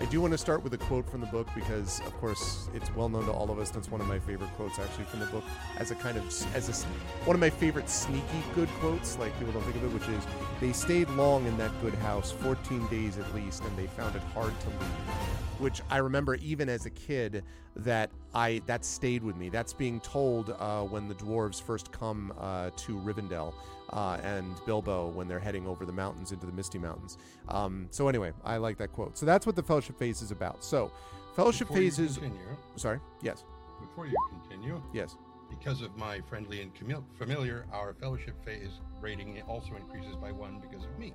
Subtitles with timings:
[0.00, 2.94] I do want to start with a quote from the book because, of course, it's
[2.94, 3.70] well known to all of us.
[3.70, 5.42] That's one of my favorite quotes, actually, from the book,
[5.76, 6.24] as a kind of
[6.54, 6.86] as a
[7.26, 9.18] one of my favorite sneaky good quotes.
[9.18, 10.24] Like people don't think of it, which is,
[10.60, 14.22] "They stayed long in that good house, 14 days at least, and they found it
[14.34, 17.42] hard to leave." Which I remember even as a kid
[17.74, 19.48] that I that stayed with me.
[19.48, 23.52] That's being told uh, when the dwarves first come uh, to Rivendell
[23.90, 27.18] uh, and Bilbo when they're heading over the mountains into the Misty Mountains.
[27.48, 29.16] Um, so anyway, I like that quote.
[29.18, 30.62] So that's what the Fellowship Phase is about.
[30.64, 30.90] So,
[31.36, 32.18] Fellowship Before you Phase is.
[32.18, 32.98] continue, Sorry.
[33.22, 33.44] Yes.
[33.80, 35.16] before you continue, Yes.
[35.48, 40.58] because of my friendly and camil- familiar, our fellowship phase rating also increases by one
[40.60, 41.14] because of me.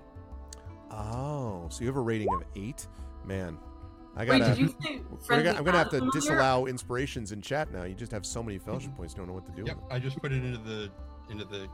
[0.92, 2.88] Oh, so you have a rating of eight?
[3.26, 3.58] Man,
[4.16, 4.46] I gotta.
[4.46, 6.12] did you say gonna, I'm gonna have to familiar?
[6.12, 7.84] disallow inspirations in chat now.
[7.84, 9.86] You just have so many fellowship points, don't know what to do Yep, with.
[9.92, 10.92] I just put it into the
[11.30, 11.68] into the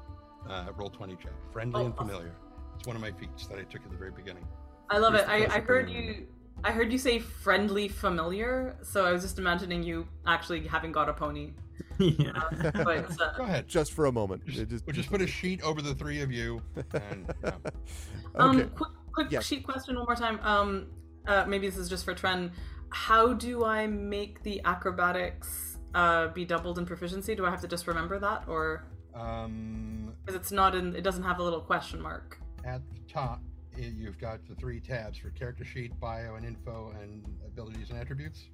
[0.47, 1.31] uh, roll twenty chat.
[1.51, 2.07] Friendly Oh, and awesome.
[2.07, 2.35] familiar.
[2.77, 4.45] It's one of my feats that I took at the very beginning.
[4.89, 5.29] I love Who's it.
[5.29, 6.11] I, I heard familiar?
[6.11, 6.27] you.
[6.63, 11.07] I heard you say friendly familiar, so I was just imagining you actually having got
[11.07, 11.51] a pony.
[11.99, 12.31] yeah.
[12.35, 13.67] Uh, but uh, Go ahead.
[13.67, 14.45] Just for a moment.
[14.45, 16.61] Just, just- we'll just put a sheet over the three of you,
[16.93, 17.51] and yeah.
[18.35, 18.69] um, okay.
[18.75, 19.45] quick, quick Yes.
[19.45, 20.39] sheet question one more time.
[20.43, 20.87] Um,
[21.27, 22.51] uh, maybe this is just for Tren.
[22.89, 27.35] How do I make the acrobatics uh, be doubled in proficiency?
[27.35, 30.95] Do I have to just remember that, or um, because it's not in?
[30.95, 32.37] It doesn't have a little question mark.
[32.65, 33.41] at the top,
[33.77, 37.97] i- you've got the three tabs for character sheet, bio, and info, and abilities and
[37.99, 38.49] attributes.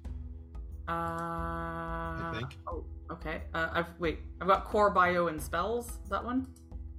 [0.88, 2.56] Uh, I think.
[2.68, 3.42] Oh, okay.
[3.52, 4.20] Uh, I've wait.
[4.40, 5.98] I've got core bio and spells.
[6.08, 6.46] That one.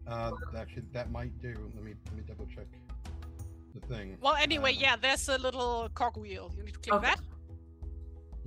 [0.05, 1.53] Uh, actually, that might do.
[1.75, 2.67] Let me let me double check
[3.73, 4.17] the thing.
[4.21, 6.51] Well, anyway, Uh, yeah, there's a little cogwheel.
[6.57, 7.13] You need to click Okay.
[7.15, 7.19] that.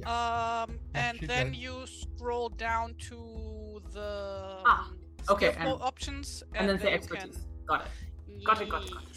[0.07, 4.99] Um, and then you scroll down to the Ah, um,
[5.31, 7.47] okay, skill and- options, And, then say you expertise.
[7.67, 8.45] Got it.
[8.45, 9.09] Got it, got it, got it.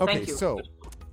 [0.00, 0.34] Okay, Thank you.
[0.36, 0.60] so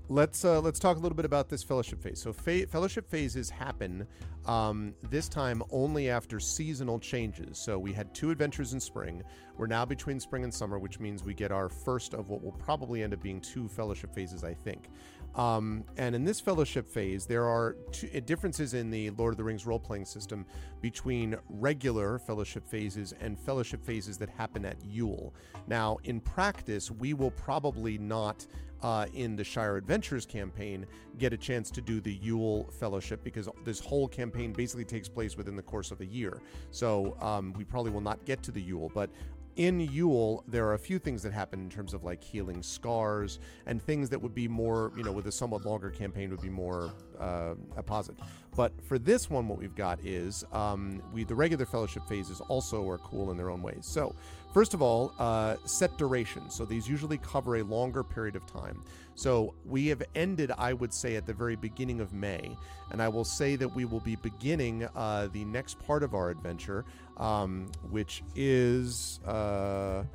[0.08, 2.20] let's uh, let's talk a little bit about this fellowship phase.
[2.22, 4.08] So fa- fellowship phases happen
[4.46, 7.60] um, this time only after seasonal changes.
[7.60, 9.22] So we had two adventures in spring.
[9.58, 12.54] We're now between spring and summer, which means we get our first of what will
[12.54, 14.88] probably end up being two fellowship phases, I think.
[15.36, 17.76] Um, and in this fellowship phase, there are
[18.16, 20.46] uh, differences in the Lord of the Rings role playing system
[20.82, 25.34] between regular fellowship phases and fellowship phases that happen at Yule.
[25.68, 28.46] Now, in practice, we will probably not
[28.82, 30.86] uh, in the Shire Adventures campaign
[31.18, 35.36] get a chance to do the Yule Fellowship because this whole campaign basically takes place
[35.36, 36.42] within the course of a year.
[36.72, 39.10] So um, we probably will not get to the Yule, but
[39.56, 43.40] in Yule, there are a few things that happen in terms of like healing scars
[43.66, 46.50] and things that would be more, you know, with a somewhat longer campaign would be
[46.50, 48.18] more uh, a.
[48.56, 52.88] But for this one, what we've got is um, we the regular fellowship phases also
[52.90, 53.86] are cool in their own ways.
[53.86, 54.16] So
[54.54, 56.50] First of all, uh, set duration.
[56.50, 58.82] So these usually cover a longer period of time.
[59.20, 62.56] So we have ended, I would say, at the very beginning of May.
[62.90, 66.30] And I will say that we will be beginning uh, the next part of our
[66.30, 66.86] adventure,
[67.18, 70.06] um, which is, uh,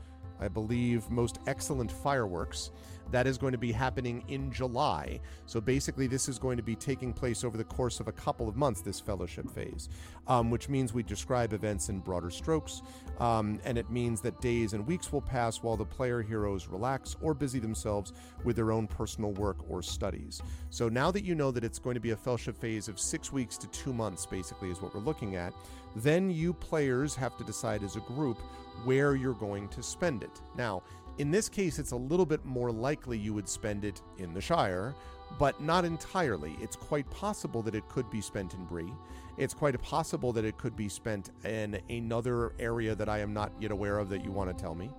[0.41, 2.71] I believe, Most Excellent Fireworks.
[3.11, 5.21] That is going to be happening in July.
[5.47, 8.49] So basically, this is going to be taking place over the course of a couple
[8.49, 9.89] of months, this fellowship phase,
[10.27, 12.83] um, which means we describe events in broader strokes.
[13.21, 17.17] Um, and it means that days and weeks will pass while the player heroes relax
[17.21, 18.13] or busy themselves
[18.43, 20.43] with their own personal work or studies.
[20.71, 23.33] So now that you know that it's going to be a fellowship phase of six
[23.33, 25.53] weeks to two months, basically, is what we're looking at,
[25.97, 28.39] then you players have to decide as a group
[28.85, 30.41] where you're going to spend it.
[30.57, 30.83] Now,
[31.19, 34.41] in this case, it's a little bit more likely you would spend it in the
[34.41, 34.95] Shire,
[35.39, 36.57] but not entirely.
[36.61, 38.93] It's quite possible that it could be spent in Bree.
[39.37, 43.53] It's quite possible that it could be spent in another area that I am not
[43.59, 44.91] yet aware of that you want to tell me.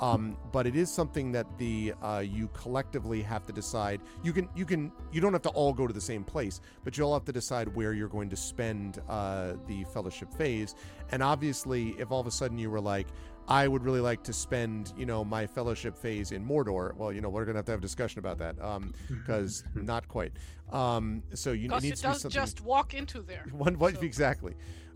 [0.00, 4.00] Um, but it is something that the uh, you collectively have to decide.
[4.24, 6.98] You can you can you don't have to all go to the same place, but
[6.98, 10.74] you'll have to decide where you're going to spend uh, the fellowship phase.
[11.12, 13.06] And obviously, if all of a sudden you were like,
[13.46, 16.94] I would really like to spend, you know, my fellowship phase in Mordor.
[16.96, 18.56] Well, you know, we're gonna have to have a discussion about that
[19.08, 20.32] because not quite.
[20.72, 22.30] Um, so you it Because needs it to be something.
[22.30, 23.44] just walk into there.
[23.52, 24.54] One, one So- exactly.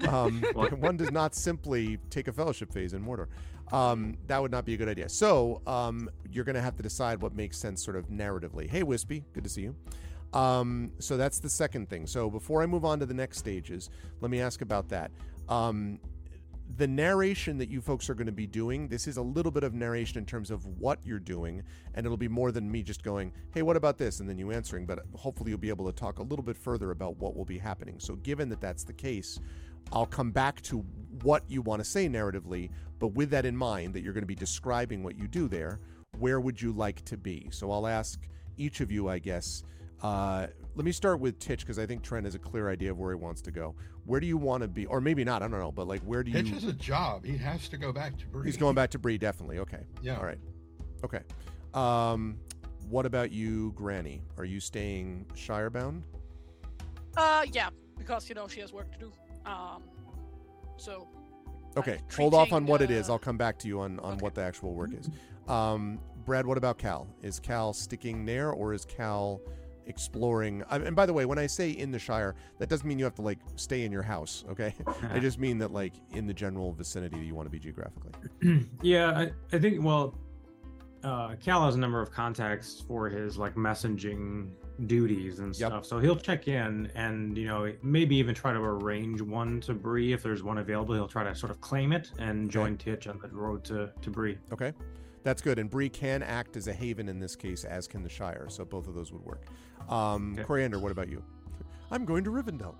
[0.08, 3.26] Um, one does not simply take a fellowship phase in Mordor.
[3.72, 5.08] Um, that would not be a good idea.
[5.11, 8.67] So um, you're going to have to decide what makes sense, sort of narratively.
[8.70, 9.75] Hey, Wispy, good to see you.
[10.32, 12.06] Um, so that's the second thing.
[12.06, 13.90] So before I move on to the next stages,
[14.20, 15.11] let me ask about that.
[15.50, 15.99] Um,
[16.78, 19.64] the narration that you folks are going to be doing, this is a little bit
[19.64, 21.60] of narration in terms of what you're doing,
[21.94, 24.20] and it'll be more than me just going, hey, what about this?
[24.20, 26.92] And then you answering, but hopefully you'll be able to talk a little bit further
[26.92, 27.96] about what will be happening.
[27.98, 29.40] So, given that that's the case,
[29.92, 30.78] I'll come back to
[31.22, 32.70] what you want to say narratively,
[33.00, 35.81] but with that in mind, that you're going to be describing what you do there,
[36.19, 37.48] where would you like to be?
[37.50, 38.20] So, I'll ask
[38.56, 39.64] each of you, I guess,
[40.02, 40.46] Uh,
[40.76, 43.12] let me start with Titch because I think Trent has a clear idea of where
[43.12, 43.74] he wants to go.
[44.04, 45.42] Where do you want to be, or maybe not?
[45.42, 46.36] I don't know, but like, where do you?
[46.36, 47.24] Hitch is a job.
[47.24, 48.46] He has to go back to Bree.
[48.46, 49.58] He's going back to Bree, definitely.
[49.58, 49.82] Okay.
[50.02, 50.16] Yeah.
[50.16, 50.38] All right.
[51.04, 51.20] Okay.
[51.74, 52.36] Um,
[52.88, 54.22] what about you, Granny?
[54.36, 56.04] Are you staying Shire bound?
[57.16, 59.12] Uh, yeah, because you know she has work to do.
[59.44, 59.82] Um,
[60.76, 61.08] so.
[61.76, 61.98] Okay.
[62.00, 63.08] I'm Hold off on treating, what it is.
[63.08, 64.22] uh, I'll come back to you on on okay.
[64.22, 65.10] what the actual work is.
[65.48, 67.08] Um, Brad, what about Cal?
[67.22, 69.40] Is Cal sticking there, or is Cal
[69.88, 70.62] exploring?
[70.70, 73.14] And by the way, when I say in the Shire, that doesn't mean you have
[73.17, 74.44] to like stay in your house.
[74.50, 74.75] Okay.
[75.11, 78.12] I just mean that like in the general vicinity that you want to be geographically.
[78.82, 80.14] yeah, I, I think well,
[81.05, 84.50] uh, Cal has a number of contacts for his like messaging
[84.87, 85.70] duties and Yep.
[85.70, 85.87] stuff.
[85.87, 90.12] So he'll check in and you know maybe even try to arrange one to Bree
[90.12, 90.94] if there's one available.
[90.94, 94.11] He'll try to sort of claim it and join Titch on the road to to
[94.11, 94.38] Bree.
[94.52, 94.73] Okay,
[95.23, 95.58] that's good.
[95.58, 98.46] And Bree can act as a haven in this case, as can the Shire.
[98.49, 99.46] So both of those would work.
[99.88, 100.44] Um, Okay.
[100.44, 101.23] Coriander, what about you?
[101.90, 102.75] I'm going to Rivendell.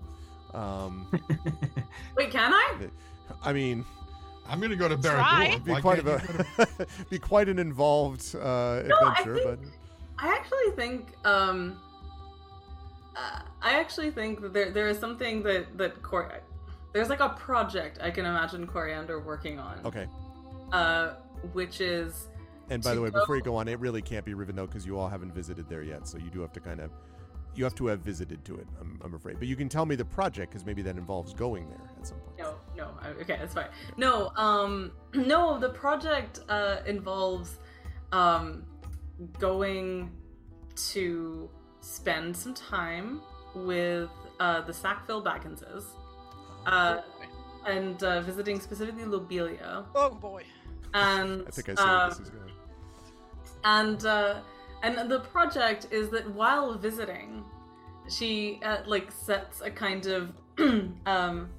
[0.53, 1.07] Um,
[2.17, 2.87] Wait, can I?
[3.43, 3.85] I mean,
[4.47, 5.57] I'm going to go to Try.
[5.59, 5.63] Barad-dûr.
[5.65, 8.39] be Why quite can't of you to- a be quite an involved uh,
[8.87, 9.59] No, I adventure, but
[10.17, 11.79] I actually think um
[13.15, 16.41] uh, I actually think that there there is something that that Cor-
[16.93, 19.79] there's like a project I can imagine Coriander working on.
[19.85, 20.07] okay.
[20.71, 21.13] Uh
[21.53, 22.27] which is
[22.69, 24.85] And by the way, go- before you go on, it really can't be Rivendell because
[24.85, 26.07] you all haven't visited there yet.
[26.07, 26.91] So you do have to kind of
[27.55, 28.67] you have to have visited to it.
[28.79, 31.67] I'm, I'm afraid, but you can tell me the project because maybe that involves going
[31.67, 32.37] there at some point.
[32.37, 32.89] no, no.
[33.01, 33.69] I- Okay, that's fine.
[33.97, 37.57] No, um no, the project uh involves
[38.11, 38.63] um
[39.39, 40.11] going
[40.75, 41.49] to
[41.81, 43.21] spend some time
[43.55, 45.85] with uh the Sackville Bagginses.
[46.65, 47.01] Uh
[47.67, 49.83] and uh, visiting specifically Lobelia.
[49.95, 50.43] Oh boy.
[50.93, 52.48] And I think I see uh, where this is going.
[53.63, 54.41] And uh,
[54.83, 57.43] and the project is that while visiting,
[58.09, 60.33] she uh, like sets a kind of
[61.05, 61.49] um,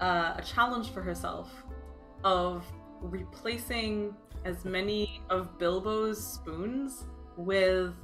[0.00, 1.50] uh, a challenge for herself
[2.24, 2.64] of
[3.00, 4.14] replacing
[4.44, 7.04] as many of Bilbo's spoons
[7.36, 7.94] with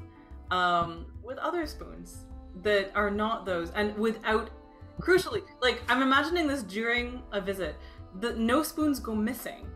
[0.50, 2.26] um, with other spoons
[2.62, 4.50] that are not those, and without
[5.00, 7.76] crucially, like I'm imagining this during a visit.
[8.20, 9.66] that no spoons go missing;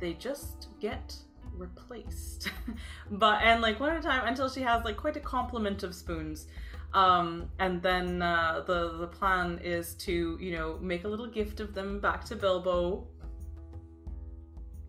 [0.00, 1.16] they just get
[1.58, 2.50] replaced.
[3.10, 5.94] but and like one at a time until she has like quite a complement of
[5.94, 6.46] spoons.
[6.94, 11.60] Um, and then uh, the the plan is to you know make a little gift
[11.60, 13.06] of them back to Bilbo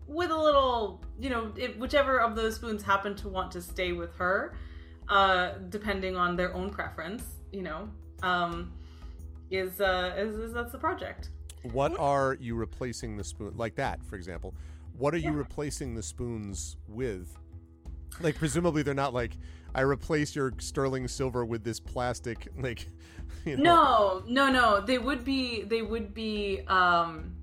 [0.06, 3.92] with a little you know it, whichever of those spoons happen to want to stay
[3.92, 4.54] with her,
[5.08, 7.22] uh, depending on their own preference.
[7.52, 7.88] You know,
[8.22, 8.72] um,
[9.50, 11.30] is uh is, is that's the project.
[11.72, 14.54] What are you replacing the spoon like that, for example?
[14.96, 17.36] What are you replacing the spoons with?
[18.20, 19.32] Like presumably they're not like
[19.74, 22.86] I replace your sterling silver with this plastic like
[23.44, 24.80] you know No, no, no.
[24.80, 25.62] They would be.
[25.62, 26.62] They would be.
[26.66, 27.36] Um,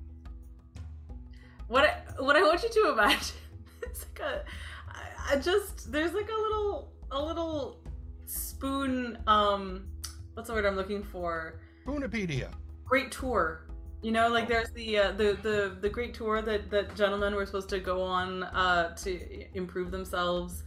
[1.67, 3.35] what I, what I want you to imagine
[3.91, 4.43] is like a.
[4.89, 7.79] I, I just there's like a little a little
[8.25, 9.17] spoon.
[9.27, 9.87] Um,
[10.33, 11.59] what's the word I'm looking for?
[11.85, 12.51] Spoonopedia.
[12.85, 13.66] Great tour.
[14.01, 17.45] You know, like there's the uh, the the the great tour that that gentlemen were
[17.45, 20.63] supposed to go on uh, to improve themselves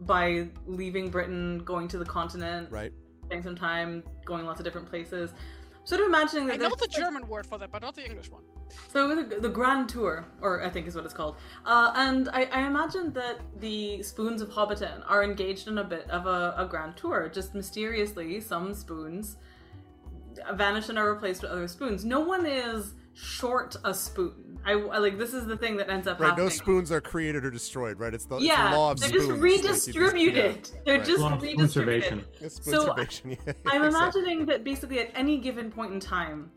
[0.00, 2.92] by leaving Britain, going to the continent, right?
[3.24, 5.32] spending some time going lots of different places.
[5.84, 8.30] Sort of imagining that I know the German word for that, but not the English
[8.30, 8.42] one.
[8.88, 11.36] So the, the Grand Tour, or I think is what it's called,
[11.66, 16.08] uh, and I, I imagine that the spoons of Hobbiton are engaged in a bit
[16.08, 17.28] of a, a Grand Tour.
[17.28, 19.36] Just mysteriously, some spoons
[20.54, 22.04] vanish and are replaced with other spoons.
[22.04, 24.58] No one is short a spoon.
[24.66, 26.46] I, I- like this is the thing that ends up Right, happening.
[26.46, 28.12] no spoons are created or destroyed, right?
[28.14, 29.28] It's the, it's the law of they're spoons.
[29.28, 30.70] just like, you just- redistributed.
[30.84, 31.06] they're right.
[31.06, 32.08] just Law of redistributed.
[32.10, 32.24] conservation.
[32.40, 33.86] It's So, yeah, I'm exactly.
[34.22, 36.50] imagining that basically at any given point in time,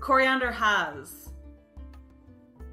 [0.00, 1.30] Coriander has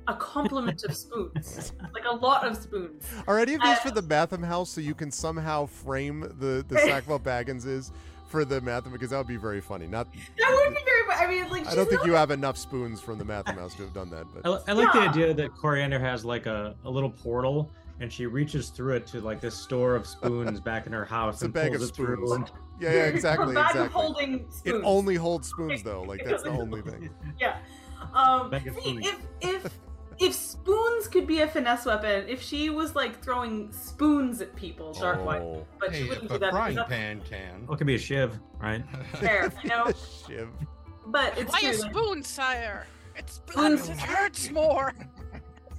[0.08, 3.04] a complement of spoons, like a lot of spoons.
[3.28, 6.64] Are any of these Uh, for the Mathom house so you can somehow frame the
[6.68, 7.92] the Sackville Baggins is
[8.36, 9.88] for the Mathom because that would be very funny.
[9.88, 10.96] Not That would be very.
[11.18, 13.74] I mean, like I don't think not- you have enough spoons from the Mathom house
[13.76, 16.76] to have done that, but li- I like the idea that Coriander has like a,
[16.84, 20.86] a little portal and she reaches through it to like this store of spoons back
[20.86, 22.28] in her house It's a and bag pulls of it through.
[22.28, 22.50] spoons.
[22.82, 24.02] Yeah, yeah, Her exactly, bag of exactly.
[24.02, 26.02] holding It only holds spoons though.
[26.04, 27.10] Like that's the only thing.
[27.40, 27.58] Yeah.
[28.14, 28.52] Um,
[28.84, 29.80] see, if if
[30.20, 34.94] if spoons could be a finesse weapon, if she was like throwing spoons at people,
[34.94, 36.52] Darkwhite, Oh, but she wouldn't if do a that.
[36.52, 37.66] frying because pan can.
[37.70, 38.84] oh, it could be a shiv, right?
[38.94, 39.92] that's fair, you know.
[40.28, 40.50] shiv.
[41.08, 41.70] But it's Why true.
[41.70, 42.88] a like- spoon, sire?
[43.18, 43.90] It's blunt.
[43.90, 44.94] It hurts more.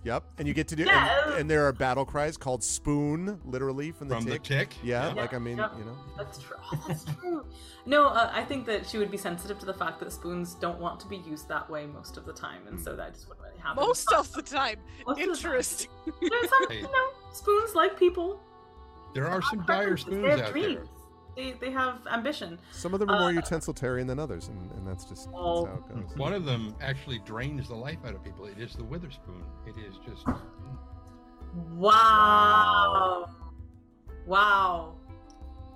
[0.07, 1.25] Yep, and you get to do, Yeah.
[1.31, 4.43] and, and there are battle cries called "spoon," literally from the From the tick.
[4.45, 4.69] tick.
[4.85, 5.77] Yeah, Yeah, like I mean, yeah.
[5.77, 6.57] you know, That's true.
[6.73, 7.45] Oh, that's true.
[7.87, 10.79] No, uh, I think that she would be sensitive to the fact that spoons don't
[10.79, 13.47] want to be used that way most of the time, and so that just wouldn't
[13.47, 13.83] really happen.
[13.85, 14.77] Most of the time.
[15.07, 15.29] Most of the time.
[15.31, 15.89] Interesting.
[16.21, 16.77] There's some, Hey.
[16.77, 18.41] you know, spoons like people.
[19.13, 20.89] There are some dire Preferences, spoons they have out dreams.
[21.37, 22.59] They, they have ambition.
[22.73, 25.67] some of them are more Uh, utensilitarian than others, and, and that's just that's Oh.
[25.67, 26.17] how it goes.
[26.17, 28.47] One of them actually drains the life out of people.
[28.47, 29.45] It is the witherspoon.
[29.67, 30.27] It is just.
[31.75, 33.29] Wow.
[34.27, 34.95] Wow.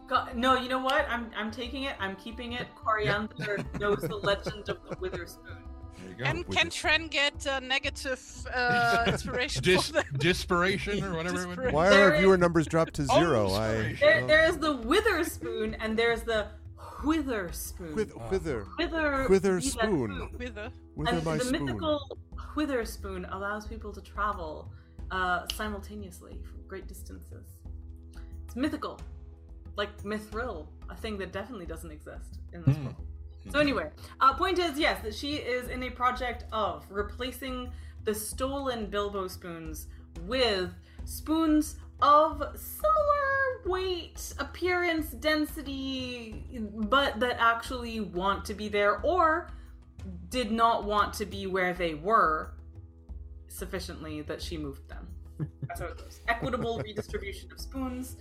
[0.09, 1.07] God, no, you know what?
[1.09, 1.95] I'm I'm taking it.
[2.01, 2.67] I'm keeping it.
[2.75, 5.57] Coriander knows the legend of the Witherspoon.
[6.01, 6.25] There you go.
[6.25, 11.63] Can, we just- Tren get uh, negative uh, inspiration Dis- dispiration or whatever it would
[11.67, 11.71] be.
[11.73, 13.51] Why are our viewer is- numbers dropped to zero?
[13.51, 13.99] I inspiration.
[14.01, 16.47] There, there is the Witherspoon and there's the
[17.05, 17.95] Witherspoon.
[17.95, 19.27] with whither Wither.
[19.29, 20.29] Witherspoon.
[20.39, 20.71] with the...
[20.95, 21.65] whither And my the spoon.
[21.67, 22.19] mythical
[22.57, 24.71] Witherspoon allows people to travel
[25.11, 27.47] uh, simultaneously from great distances.
[28.45, 29.01] It's mythical,
[29.77, 32.85] like Mithril, a thing that definitely doesn't exist in this Hmm.
[32.87, 32.97] world.
[33.51, 33.91] So anyway,
[34.21, 37.71] uh, point is, yes, that she is in a project of replacing
[38.05, 39.89] the stolen Bilbo spoons
[40.27, 40.71] with
[41.05, 49.51] spoons of similar weight, appearance, density, but that actually want to be there or
[50.29, 52.55] did not want to be where they were
[53.49, 55.09] sufficiently that she moved them.
[55.63, 56.21] That's how it goes.
[56.29, 58.17] Equitable redistribution of spoons,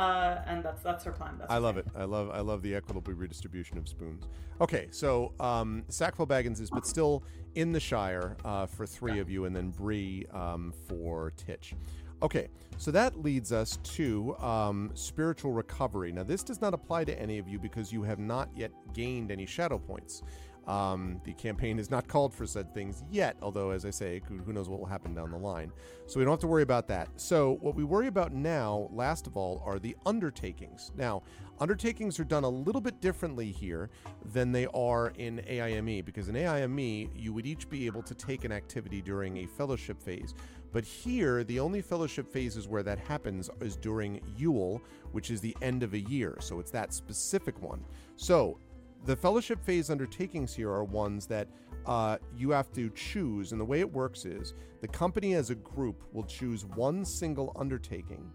[0.00, 1.34] uh, and that's that's her plan.
[1.38, 1.86] That's I love it.
[1.94, 4.24] I love I love the equitable redistribution of spoons.
[4.60, 7.22] Okay, so um, Sackville Bagginses, but still
[7.54, 11.74] in the Shire uh, for three of you, and then Bree um, for Titch.
[12.22, 16.12] Okay, so that leads us to um, spiritual recovery.
[16.12, 19.30] Now, this does not apply to any of you because you have not yet gained
[19.30, 20.22] any shadow points.
[20.66, 24.52] Um, the campaign is not called for said things yet, although, as I say, who
[24.52, 25.72] knows what will happen down the line.
[26.06, 27.08] So we don't have to worry about that.
[27.16, 30.92] So, what we worry about now, last of all, are the undertakings.
[30.96, 31.22] Now,
[31.58, 33.90] undertakings are done a little bit differently here
[34.32, 38.44] than they are in AIME, because in AIME, you would each be able to take
[38.44, 40.34] an activity during a fellowship phase.
[40.72, 44.80] But here, the only fellowship phases where that happens is during Yule,
[45.12, 46.36] which is the end of a year.
[46.40, 47.84] So it's that specific one.
[48.16, 48.58] So
[49.04, 51.48] the fellowship phase undertakings here are ones that
[51.86, 53.52] uh, you have to choose.
[53.52, 57.52] And the way it works is the company as a group will choose one single
[57.56, 58.30] undertaking.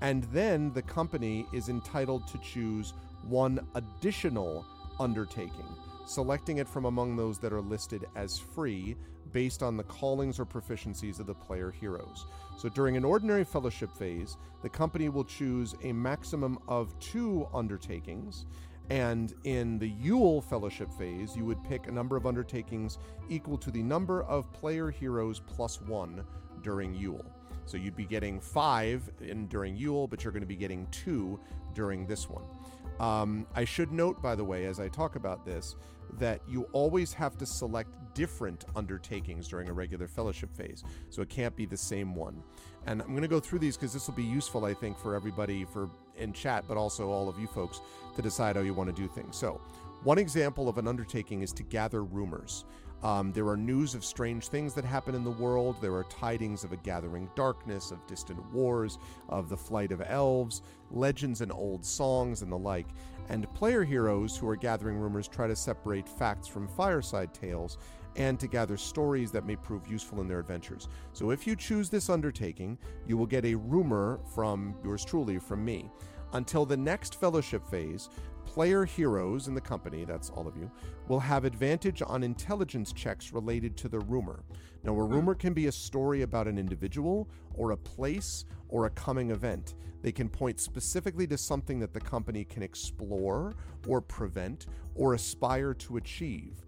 [0.00, 2.92] And then the company is entitled to choose
[3.22, 4.66] one additional
[4.98, 5.76] undertaking,
[6.06, 8.96] selecting it from among those that are listed as free
[9.32, 12.26] based on the callings or proficiencies of the player heroes.
[12.58, 18.44] So during an ordinary fellowship phase, the company will choose a maximum of two undertakings.
[18.92, 22.98] And in the Yule Fellowship phase, you would pick a number of undertakings
[23.30, 26.22] equal to the number of player heroes plus one
[26.60, 27.24] during Yule.
[27.64, 31.40] So you'd be getting five in during Yule, but you're going to be getting two
[31.72, 32.44] during this one.
[33.00, 35.74] Um, I should note, by the way, as I talk about this,
[36.18, 40.84] that you always have to select different undertakings during a regular fellowship phase.
[41.10, 42.42] So it can't be the same one.
[42.86, 45.14] And I'm going to go through these because this will be useful, I think, for
[45.14, 47.80] everybody for in chat, but also all of you folks
[48.16, 49.36] to decide how you want to do things.
[49.36, 49.60] So,
[50.02, 52.64] one example of an undertaking is to gather rumors.
[53.02, 55.76] Um, there are news of strange things that happen in the world.
[55.80, 60.62] There are tidings of a gathering darkness, of distant wars, of the flight of elves,
[60.90, 62.86] legends and old songs, and the like.
[63.28, 67.78] And player heroes who are gathering rumors try to separate facts from fireside tales
[68.16, 70.88] and to gather stories that may prove useful in their adventures.
[71.12, 75.64] So if you choose this undertaking, you will get a rumor from yours truly, from
[75.64, 75.90] me.
[76.34, 78.08] Until the next fellowship phase,
[78.46, 80.70] player heroes in the company, that's all of you,
[81.08, 84.42] will have advantage on intelligence checks related to the rumor.
[84.84, 85.12] Now, a hmm.
[85.12, 89.74] rumor can be a story about an individual, or a place, or a coming event.
[90.02, 93.54] They can point specifically to something that the company can explore,
[93.86, 96.62] or prevent, or aspire to achieve.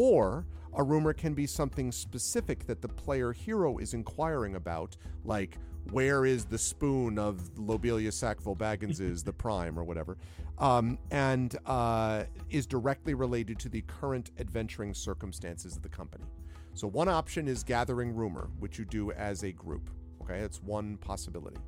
[0.00, 5.58] Or a rumor can be something specific that the player hero is inquiring about, like
[5.90, 10.16] where is the spoon of Lobelia Sackville Baggins's the prime or whatever,
[10.56, 16.24] um, and uh, is directly related to the current adventuring circumstances of the company.
[16.72, 19.90] So one option is gathering rumor, which you do as a group.
[20.22, 21.58] Okay, that's one possibility.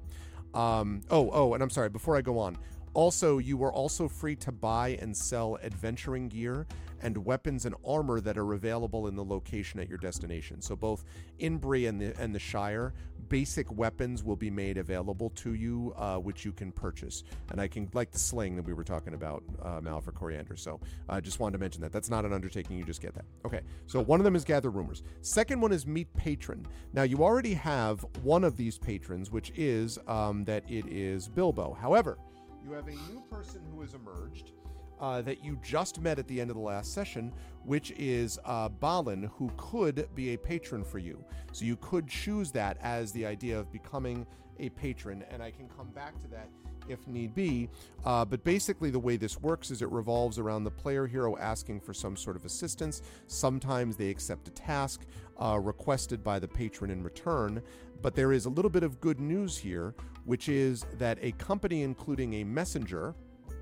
[0.54, 1.90] Um, oh, oh, and I'm sorry.
[1.90, 2.56] Before I go on,
[2.94, 6.66] also you are also free to buy and sell adventuring gear
[7.02, 10.60] and weapons and armor that are available in the location at your destination.
[10.60, 11.04] So both
[11.38, 12.94] in Bree and the and the Shire,
[13.28, 17.24] basic weapons will be made available to you, uh, which you can purchase.
[17.50, 20.56] And I can like the sling that we were talking about, uh, Mal for Coriander.
[20.56, 21.92] So I just wanted to mention that.
[21.92, 22.76] That's not an undertaking.
[22.76, 23.24] You just get that.
[23.44, 23.60] Okay.
[23.86, 25.02] So one of them is gather rumors.
[25.20, 26.66] Second one is meet patron.
[26.92, 31.72] Now you already have one of these patrons, which is um, that it is Bilbo.
[31.72, 32.18] However,
[32.64, 34.52] you have a new person who has emerged.
[35.00, 37.32] Uh, that you just met at the end of the last session,
[37.64, 41.24] which is uh, Balin, who could be a patron for you.
[41.50, 44.24] So you could choose that as the idea of becoming
[44.60, 46.48] a patron, and I can come back to that
[46.88, 47.68] if need be.
[48.04, 51.80] Uh, but basically, the way this works is it revolves around the player hero asking
[51.80, 53.02] for some sort of assistance.
[53.26, 55.06] Sometimes they accept a task
[55.40, 57.62] uh, requested by the patron in return.
[58.02, 59.94] But there is a little bit of good news here,
[60.24, 63.14] which is that a company, including a messenger,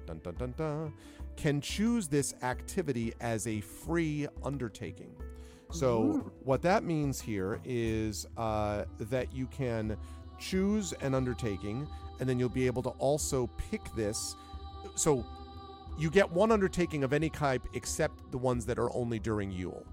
[0.07, 0.95] dun dun dun dun,
[1.37, 5.15] can choose this activity as a free undertaking.
[5.71, 9.97] So, what that means here is uh, that you can
[10.39, 11.87] choose an undertaking,
[12.19, 14.35] and then you'll be able to also pick this.
[14.97, 15.25] So,
[15.97, 19.87] you get one undertaking of any type except the ones that are only during Yule.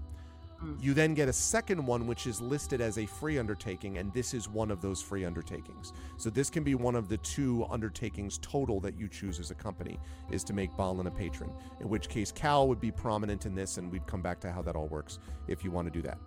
[0.64, 0.82] Mm.
[0.82, 4.34] You then get a second one, which is listed as a free undertaking, and this
[4.34, 5.92] is one of those free undertakings.
[6.16, 9.54] So this can be one of the two undertakings total that you choose as a
[9.54, 9.98] company,
[10.30, 11.50] is to make Balin a patron.
[11.80, 14.62] In which case, Cal would be prominent in this, and we'd come back to how
[14.62, 16.18] that all works if you want to do that.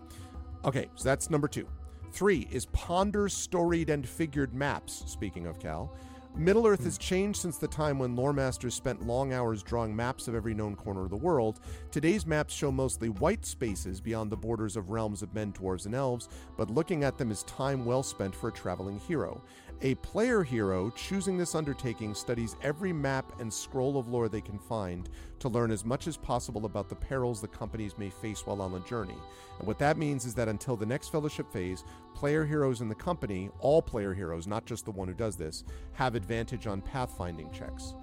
[0.64, 1.68] Okay, so that's number two.
[2.12, 5.04] Three is ponder storied and figured maps.
[5.08, 5.96] Speaking of Cal,
[6.36, 7.02] Middle Earth has hmm.
[7.02, 10.76] changed since the time when lore masters spent long hours drawing maps of every known
[10.76, 11.60] corner of the world.
[11.92, 15.94] Today's maps show mostly white spaces beyond the borders of realms of men, dwarves, and
[15.94, 19.44] elves, but looking at them is time well spent for a traveling hero.
[19.84, 24.60] A player hero choosing this undertaking studies every map and scroll of lore they can
[24.60, 25.10] find
[25.40, 28.72] to learn as much as possible about the perils the companies may face while on
[28.72, 29.18] the journey.
[29.58, 31.84] And what that means is that until the next fellowship phase,
[32.14, 35.64] player heroes in the company, all player heroes, not just the one who does this,
[35.94, 37.96] have advantage on pathfinding checks.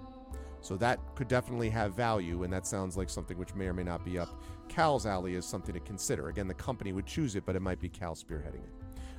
[0.61, 3.85] So that could definitely have value, and that sounds like something which may or may
[3.85, 6.29] not be up Cal's alley is something to consider.
[6.29, 8.73] Again, the company would choose it, but it might be Cal spearheading it.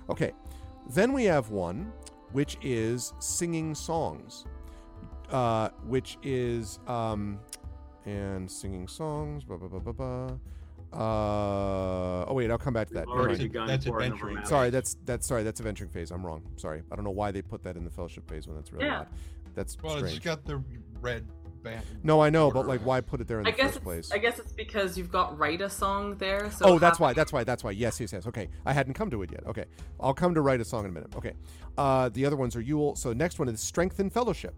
[0.10, 0.32] Okay,
[0.92, 1.92] then we have one
[2.32, 4.46] which is singing songs,
[5.32, 7.40] uh, which is um,
[8.06, 9.44] and singing songs.
[9.44, 10.30] Blah, blah, blah, blah, blah.
[10.92, 13.08] Uh, oh wait, I'll come back to that.
[13.08, 13.70] Already mind.
[13.70, 14.44] That's for adventuring.
[14.46, 16.10] Sorry, that's that's sorry, that's adventuring phase.
[16.12, 16.42] I'm wrong.
[16.56, 18.88] Sorry, I don't know why they put that in the fellowship phase when that's really
[18.88, 19.02] Yeah.
[19.02, 19.08] odd.
[19.56, 20.24] That's Well, it's strange.
[20.24, 20.64] got the
[21.02, 21.28] red
[21.64, 21.86] band.
[22.04, 24.12] No, I know, but like, why put it there in I the guess first place?
[24.12, 26.50] I guess it's because you've got write a song there.
[26.52, 27.14] So oh, that's having- why.
[27.14, 27.44] That's why.
[27.44, 27.72] That's why.
[27.72, 28.28] Yes, yes, yes.
[28.28, 29.46] Okay, I hadn't come to it yet.
[29.48, 29.66] Okay,
[30.00, 31.16] I'll come to write a song in a minute.
[31.16, 31.34] Okay,
[31.78, 32.96] uh, the other ones are Yule.
[32.96, 34.56] So next one is Strength and Fellowship.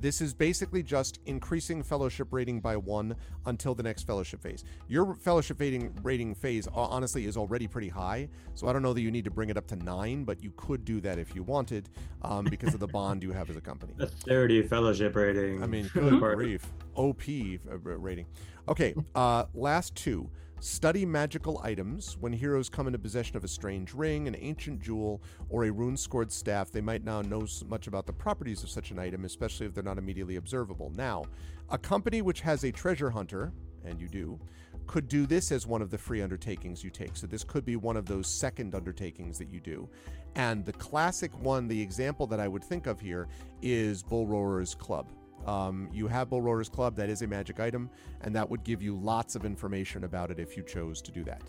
[0.00, 4.64] This is basically just increasing fellowship rating by one until the next fellowship phase.
[4.88, 8.28] Your fellowship rating rating phase, uh, honestly, is already pretty high.
[8.54, 10.52] So I don't know that you need to bring it up to nine, but you
[10.56, 11.88] could do that if you wanted,
[12.22, 13.94] um, because of the bond you have as a company.
[14.00, 15.62] A 30 fellowship rating.
[15.62, 16.66] I mean, good grief.
[16.94, 17.22] OP
[17.70, 18.26] uh, rating.
[18.68, 20.28] Okay, uh, last two.
[20.60, 22.16] Study magical items.
[22.18, 25.96] When heroes come into possession of a strange ring, an ancient jewel, or a rune
[25.96, 29.66] scored staff, they might now know much about the properties of such an item, especially
[29.66, 30.90] if they're not immediately observable.
[30.96, 31.24] Now,
[31.70, 33.52] a company which has a treasure hunter,
[33.84, 34.40] and you do,
[34.86, 37.16] could do this as one of the free undertakings you take.
[37.16, 39.88] So this could be one of those second undertakings that you do.
[40.34, 43.28] And the classic one, the example that I would think of here
[43.62, 45.10] is Bull Roarer's Club.
[45.46, 47.90] Um, you have Bull Roarer's Club, that is a magic item,
[48.22, 51.24] and that would give you lots of information about it if you chose to do
[51.24, 51.42] that.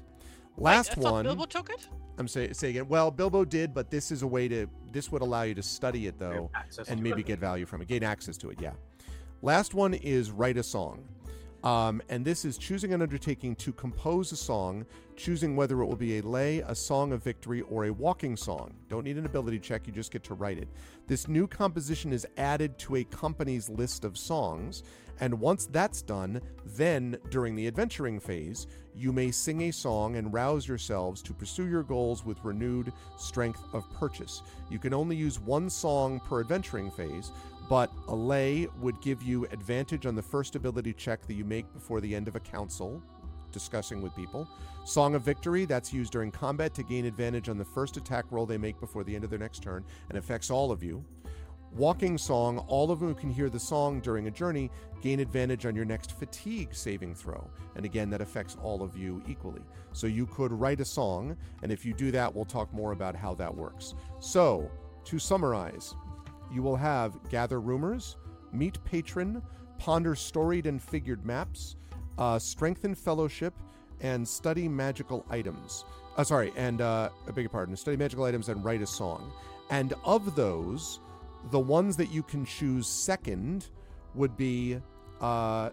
[0.58, 1.88] Last I thought one, Bilbo took it.
[2.18, 2.88] I'm say, saying it.
[2.88, 4.68] Well, Bilbo did, but this is a way to.
[4.92, 6.50] This would allow you to study it though,
[6.88, 7.28] and maybe it.
[7.28, 8.62] get value from it, gain access to it.
[8.62, 8.72] Yeah.
[9.42, 11.08] Last one is write a song.
[11.64, 15.96] Um, and this is choosing an undertaking to compose a song, choosing whether it will
[15.96, 18.74] be a lay, a song of victory, or a walking song.
[18.90, 20.68] Don't need an ability check, you just get to write it.
[21.08, 24.84] This new composition is added to a company's list of songs,
[25.20, 30.34] and once that's done, then during the adventuring phase, you may sing a song and
[30.34, 34.42] rouse yourselves to pursue your goals with renewed strength of purchase.
[34.70, 37.32] You can only use one song per adventuring phase,
[37.70, 41.72] but a lay would give you advantage on the first ability check that you make
[41.74, 43.02] before the end of a council
[43.56, 44.48] discussing with people.
[44.84, 48.46] Song of Victory, that's used during combat to gain advantage on the first attack roll
[48.46, 51.04] they make before the end of their next turn and affects all of you.
[51.72, 54.70] Walking Song, all of whom can hear the song during a journey
[55.02, 57.50] gain advantage on your next fatigue saving throw.
[57.76, 59.64] And again, that affects all of you equally.
[59.94, 63.16] So you could write a song, and if you do that, we'll talk more about
[63.16, 63.94] how that works.
[64.20, 64.70] So,
[65.06, 65.96] to summarize,
[66.52, 68.18] you will have gather rumors,
[68.52, 69.42] meet patron,
[69.78, 71.76] ponder storied and figured maps,
[72.18, 73.54] uh, strengthen fellowship,
[74.02, 75.86] and study magical items.
[76.18, 77.76] Uh, sorry, and uh, I beg your pardon.
[77.76, 79.32] Study magical items and write a song.
[79.70, 81.00] And of those,
[81.52, 83.68] the ones that you can choose second
[84.14, 84.80] would be,
[85.22, 85.70] uh,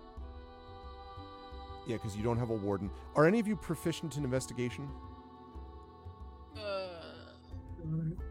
[1.87, 2.91] yeah, because you don't have a warden.
[3.15, 4.89] Are any of you proficient in investigation?
[6.57, 6.87] Uh,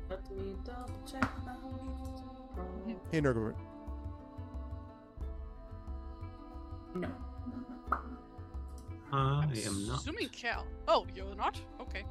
[0.09, 1.29] Let me double check.
[3.11, 3.53] Hey, Nurgle.
[6.95, 7.09] No.
[9.11, 9.99] I am not.
[9.99, 10.65] Assuming Cal.
[10.87, 11.59] Oh, you're not?
[11.79, 12.03] Okay.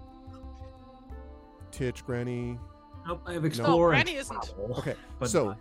[1.70, 2.58] Titch, Granny.
[3.06, 3.94] Nope, I have explored.
[3.96, 4.54] and Granny isn't.
[4.78, 5.56] Okay, but so-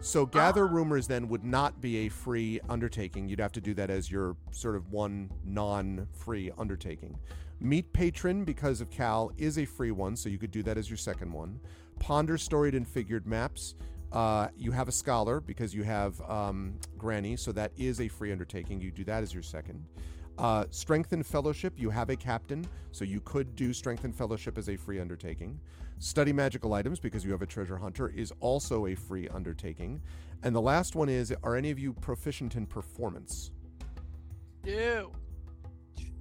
[0.00, 3.28] So gather rumors then would not be a free undertaking.
[3.28, 7.18] You'd have to do that as your sort of one non-free undertaking.
[7.60, 10.90] Meet patron because of Cal is a free one, so you could do that as
[10.90, 11.58] your second one.
[12.00, 13.76] Ponder storied and figured maps.
[14.12, 18.30] Uh, you have a scholar because you have um, Granny, so that is a free
[18.30, 18.80] undertaking.
[18.80, 19.84] You do that as your second.
[20.36, 21.74] Uh, strengthen fellowship.
[21.76, 25.60] You have a captain, so you could do strengthen fellowship as a free undertaking.
[26.00, 30.00] Study magical items because you have a treasure hunter is also a free undertaking.
[30.42, 33.52] And the last one is are any of you proficient in performance?
[34.66, 35.12] No.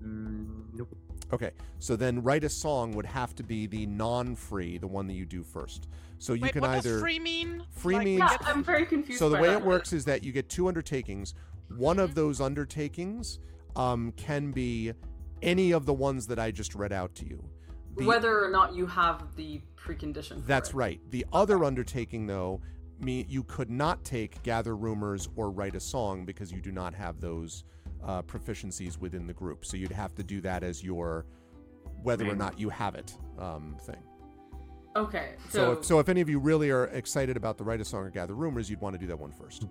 [0.04, 0.96] Mm, nope.
[1.32, 5.14] Okay, so then write a song would have to be the non-free, the one that
[5.14, 5.88] you do first.
[6.20, 7.64] So you Wait, can what either does free mean?
[7.72, 9.18] Free Like, means- Yeah, I'm very confused.
[9.18, 9.62] So the way that.
[9.62, 11.34] it works is that you get two undertakings.
[11.76, 13.40] One of those undertakings
[13.76, 14.94] um, can be
[15.42, 17.44] any of the ones that I just read out to you.
[17.98, 20.46] The- whether or not you have the precondition.
[20.46, 21.00] That's right.
[21.12, 22.62] The other undertaking, though,
[23.00, 26.94] me you could not take gather rumors or write a song because you do not
[26.94, 27.64] have those
[28.04, 29.66] uh, proficiencies within the group.
[29.66, 31.26] So you'd have to do that as your
[32.02, 34.02] whether or not you have it um, thing.
[34.96, 37.82] Okay, So, so, if, so if any of you really are excited about the write
[37.82, 39.66] a song or gather rumors, you'd want to do that one first.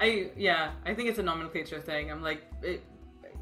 [0.00, 2.10] I yeah, I think it's a nomenclature thing.
[2.10, 2.82] I'm like it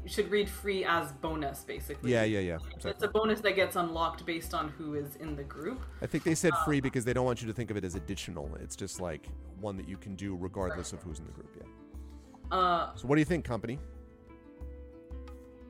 [0.05, 2.11] should read free as bonus basically.
[2.11, 2.57] Yeah, yeah, yeah.
[2.83, 5.81] It's a bonus that gets unlocked based on who is in the group.
[6.01, 7.95] I think they said free because they don't want you to think of it as
[7.95, 8.49] additional.
[8.61, 9.27] It's just like
[9.59, 11.55] one that you can do regardless of who's in the group.
[11.59, 12.57] Yeah.
[12.57, 13.79] Uh, So what do you think, company?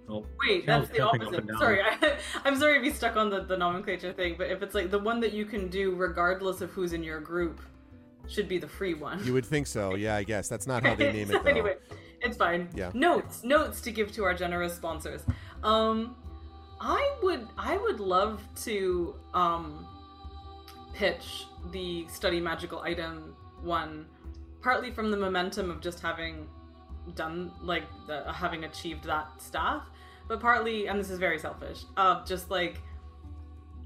[0.10, 1.46] Oh, wait, that's the opposite.
[1.58, 4.76] Sorry, I, I'm sorry to be stuck on the, the nomenclature thing, but if it's
[4.76, 7.62] like the one that you can do regardless of who's in your group,
[8.28, 9.24] should be the free one.
[9.26, 9.96] You would think so.
[10.02, 11.44] Yeah, I guess that's not how they name So it.
[11.44, 11.50] Though.
[11.50, 11.76] anyway,
[12.22, 12.70] it's fine.
[12.74, 12.92] Yeah.
[12.94, 15.24] Notes, notes to give to our generous sponsors.
[15.64, 16.16] Um,
[16.80, 19.88] I would, I would love to um,
[20.94, 24.06] pitch the study magical item one,
[24.62, 26.48] partly from the momentum of just having
[27.16, 29.84] done like the, having achieved that staff,
[30.28, 32.80] but partly, and this is very selfish, of just like.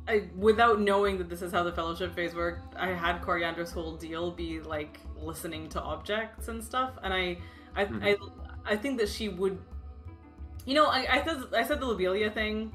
[0.07, 3.95] I, without knowing that this is how the fellowship phase worked, I had Coriander's whole
[3.97, 7.37] deal be like listening to objects and stuff, and I,
[7.75, 8.03] I, Mhm.
[8.65, 9.57] I, I think that she would,
[10.65, 12.71] you know, I, I said I said the Lobelia thing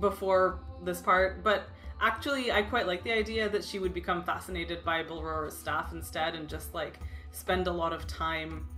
[0.00, 1.68] before this part, but
[2.00, 5.92] actually, I quite like the idea that she would become fascinated by Bull Roarer's staff
[5.92, 6.98] instead, and just like
[7.30, 8.68] spend a lot of time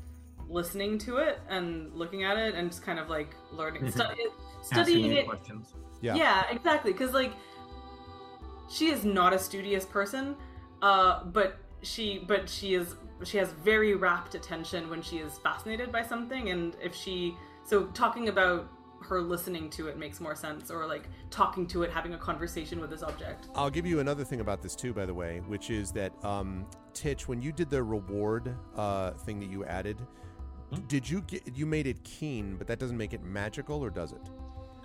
[0.48, 4.05] listening to it and looking at it and just kind of like learning, stu-
[4.62, 5.74] studying it questions.
[6.00, 6.14] Yeah.
[6.14, 6.92] yeah, exactly.
[6.92, 7.33] Because like,
[8.70, 10.37] she is not a studious person,
[10.83, 15.90] uh, but she but she is she has very rapt attention when she is fascinated
[15.92, 18.68] by something, and if she so talking about
[19.03, 22.81] her listening to it makes more sense, or like talking to it, having a conversation
[22.81, 23.49] with this object.
[23.55, 26.66] I'll give you another thing about this too, by the way, which is that um,
[26.92, 29.99] Titch, when you did the reward uh, thing that you added,
[30.75, 30.81] Hmm?
[30.88, 34.11] did you get you made it keen, but that doesn't make it magical, or does
[34.11, 34.22] it?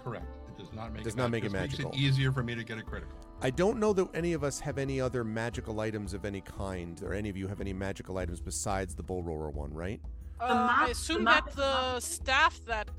[0.04, 0.38] Correct.
[0.50, 1.92] It does not make Does it not mag- make it just makes magical.
[1.92, 3.16] it easier for me to get a critical.
[3.44, 7.02] I don't know that any of us have any other magical items of any kind,
[7.02, 10.00] or any of you have any magical items besides the bull roarer one, right?
[10.40, 12.90] Uh, map- I assume map that is the staff that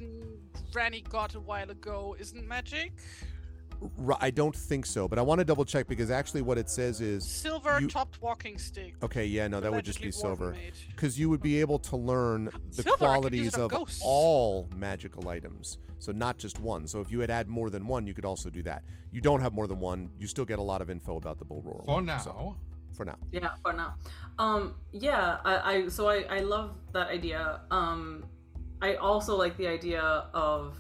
[0.73, 2.93] Granny got a while ago isn't magic.
[4.05, 6.69] R- I don't think so, but I want to double check because actually what it
[6.71, 8.95] says is Silver You- topped walking stick.
[9.03, 10.55] okay, yeah, no, that would just be silver.
[10.91, 14.01] because you would be able to learn the Silver, I could use qualities of ghosts.
[14.05, 18.07] all magical items so not just one so if you had add more than one
[18.07, 20.63] you could also do that you don't have more than one you still get a
[20.63, 22.57] lot of info about the bull roar For one, now, so-
[22.93, 23.95] for now Yeah, for now.
[24.39, 27.61] Um, yeah, I, I so I, I love that idea.
[27.71, 28.25] Um,
[28.83, 30.03] I also like the idea
[30.35, 30.77] of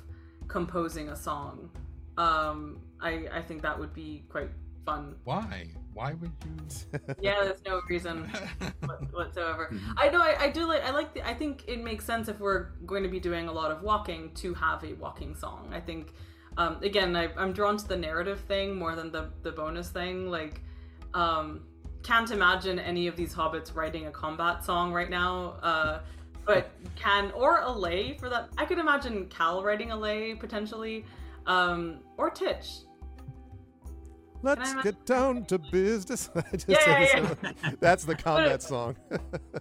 [0.48, 1.70] composing a song.
[2.18, 4.50] Um, I I think that would be quite
[4.84, 5.14] fun.
[5.24, 5.68] why?
[5.94, 6.98] Why would you?
[7.20, 8.24] Yeah, there's no reason
[9.12, 9.68] whatsoever.
[9.72, 9.92] Mm-hmm.
[9.98, 12.40] I know I, I do like I like the I think it makes sense if
[12.40, 15.70] we're going to be doing a lot of walking to have a walking song.
[15.72, 16.14] I think
[16.56, 20.30] um, again I, I'm drawn to the narrative thing more than the the bonus thing.
[20.30, 20.62] Like
[21.14, 21.62] um,
[22.02, 25.56] can't imagine any of these hobbits writing a combat song right now.
[25.62, 26.00] Uh,
[26.44, 28.48] but can or a lay for that.
[28.58, 31.04] I could imagine Cal writing a lay potentially,
[31.46, 32.80] um, or Titch.
[34.42, 36.30] Let's get down to business.
[36.52, 38.96] Just Yeah, said yeah, That's the combat song.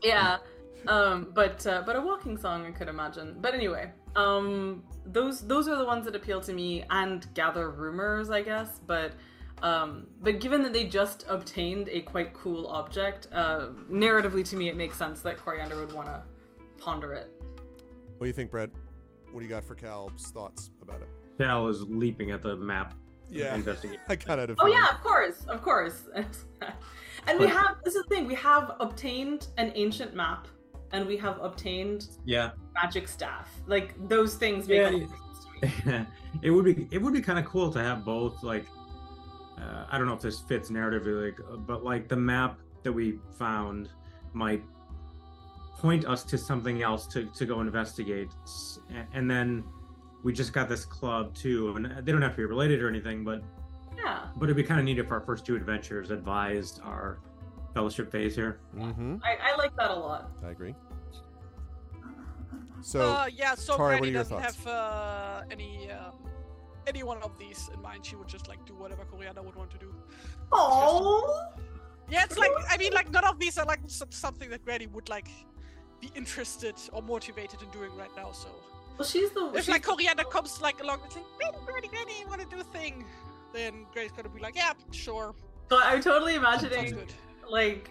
[0.04, 0.38] yeah
[0.88, 5.68] um but uh, but a walking song i could imagine but anyway um those those
[5.68, 9.12] are the ones that appeal to me and gather rumors i guess but
[9.62, 14.70] um but given that they just obtained a quite cool object uh narratively to me
[14.70, 16.24] it makes sense that coriander would want to
[16.80, 17.30] ponder it
[18.18, 18.70] what do you think, Brett?
[19.32, 21.10] What do you got for Cal's thoughts about it?
[21.40, 22.94] Cal is leaping at the map.
[23.32, 23.56] Yeah.
[23.62, 24.00] Investigate.
[24.10, 24.52] I got it.
[24.60, 26.10] oh yeah of course of course
[27.28, 30.48] and we have this is the thing we have obtained an ancient map
[30.92, 32.52] and we have obtained Yeah.
[32.74, 35.04] magic staff like those things make Yeah, yeah.
[35.04, 36.06] of sense to me.
[36.44, 38.66] it would be it would be kind of cool to have both like
[39.62, 42.92] uh, I don't know if this fits narratively like uh, but like the map that
[42.92, 43.90] we found
[44.34, 44.64] might
[45.78, 48.30] point us to something else to, to go investigate
[49.14, 49.64] and then
[50.24, 53.24] we just got this club too and they don't have to be related or anything
[53.24, 53.44] but
[53.98, 57.20] yeah but it'd be kind of neat if our first two adventures advised our
[57.74, 59.16] fellowship phase here Mm-hmm.
[59.24, 60.32] I, I like that a lot.
[60.46, 60.76] I agree.
[62.82, 64.56] So uh, yeah, so Tari, what Granny are your doesn't thoughts?
[64.56, 66.14] have uh, any um,
[66.88, 68.06] any one of these in mind.
[68.06, 69.94] She would just like do whatever Coriander would want to do.
[70.52, 71.44] Oh,
[72.10, 74.88] Yeah, it's like I mean, like none of these are like some, something that Granny
[74.88, 75.30] would like
[76.00, 78.32] be interested or motivated in doing right now.
[78.32, 78.50] So
[79.02, 79.48] well, she's the.
[79.54, 82.48] if she's like the- Coriander comes like along and saying, "Granny, Granny, Granny, want to
[82.48, 83.04] do a thing,"
[83.54, 85.34] then Granny's gonna be like, "Yeah, sure,
[85.70, 87.08] so I'm totally imagining
[87.50, 87.90] like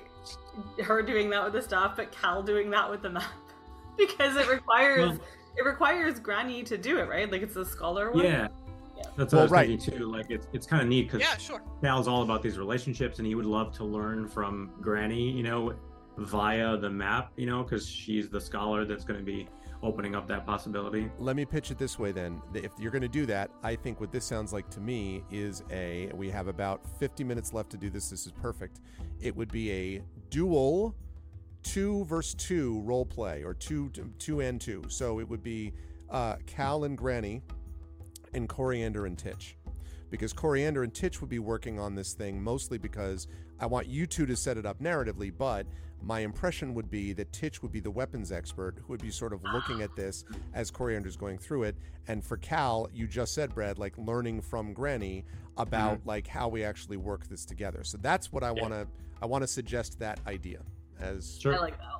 [0.84, 3.24] her doing that with the staff, but Cal doing that with the map
[3.98, 5.20] because it requires Well-
[5.56, 7.30] it requires Granny to do it, right?
[7.30, 8.24] Like it's a scholar one.
[8.24, 8.48] yeah
[8.96, 9.04] Yeah.
[9.16, 9.68] that's what Well, I was right.
[9.68, 11.60] thinking too like it's, it's kind of neat because Yeah, sure.
[11.82, 15.74] Cal's all about these relationships, and he would love to learn from Granny, you know,
[16.18, 19.48] via the map, you know, because she's the scholar that's going to be
[19.82, 21.10] opening up that possibility.
[21.18, 22.40] let me pitch it this way then.
[22.54, 25.62] If you're going to do that, I think what this sounds like to me is
[25.70, 26.10] a.
[26.14, 28.10] We have about 50 minutes left to do this.
[28.10, 28.80] This is perfect.
[29.20, 30.94] It would be a dual
[31.62, 34.82] two versus two role play or two two and two.
[34.88, 35.72] So it would be
[36.10, 37.42] uh, Cal and Granny
[38.34, 39.56] and Coriander and Titch.
[40.10, 43.28] Because Coriander and Titch would be working on this thing mostly because
[43.60, 45.66] I want you two to set it up narratively, but
[46.02, 49.32] my impression would be that Titch would be the weapons expert who would be sort
[49.32, 51.76] of looking at this as Coriander's going through it.
[52.08, 55.24] And for Cal, you just said, Brad, like learning from Granny
[55.56, 56.08] about mm-hmm.
[56.08, 57.84] like how we actually work this together.
[57.84, 58.62] So that's what I Yeah.
[58.62, 58.86] want to
[59.22, 60.60] I want to suggest that idea
[60.98, 61.54] as Sure.
[61.54, 61.99] I like that a lot.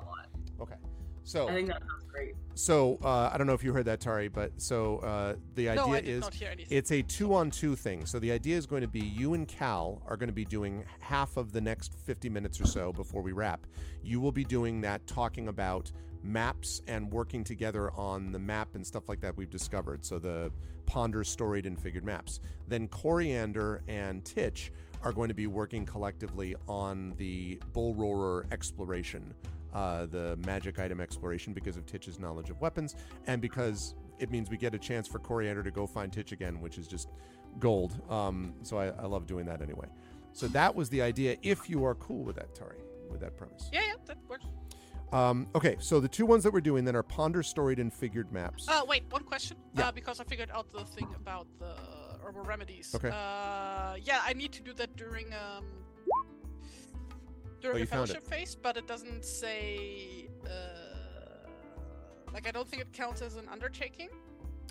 [1.23, 2.33] So I think that sounds great.
[2.55, 5.85] so uh, I don't know if you heard that, Tari, but so uh, the idea
[5.85, 6.77] no, I did is not hear anything.
[6.77, 8.05] it's a two on two thing.
[8.05, 10.83] So the idea is going to be you and Cal are going to be doing
[10.99, 13.65] half of the next 50 minutes or so before we wrap.
[14.03, 15.91] You will be doing that, talking about
[16.23, 20.05] maps and working together on the map and stuff like that we've discovered.
[20.05, 20.51] So the
[20.85, 22.39] ponder, storied, and figured maps.
[22.67, 24.71] Then Coriander and Titch
[25.03, 29.33] are going to be working collectively on the Bull Roarer exploration
[29.73, 32.95] uh, the magic item exploration because of Titch's knowledge of weapons,
[33.27, 36.61] and because it means we get a chance for Coriander to go find Titch again,
[36.61, 37.09] which is just
[37.59, 37.99] gold.
[38.09, 39.87] Um, so I, I love doing that anyway.
[40.33, 41.37] So that was the idea.
[41.41, 42.77] If you are cool with that, Tari,
[43.09, 43.69] with that premise.
[43.73, 44.45] yeah, yeah, that works.
[45.11, 48.31] Um, okay, so the two ones that we're doing then are ponder, storied, and figured
[48.31, 48.65] maps.
[48.69, 49.57] Uh, wait, one question.
[49.75, 49.89] Yeah.
[49.89, 51.73] Uh, because I figured out the thing about the
[52.23, 52.95] herbal remedies.
[52.95, 53.09] Okay.
[53.09, 55.65] Uh, yeah, I need to do that during um
[57.61, 58.13] during Oh, the you found it.
[58.13, 60.27] fellowship phase, but it doesn't say.
[60.45, 60.49] Uh,
[62.33, 64.09] like I don't think it counts as an undertaking.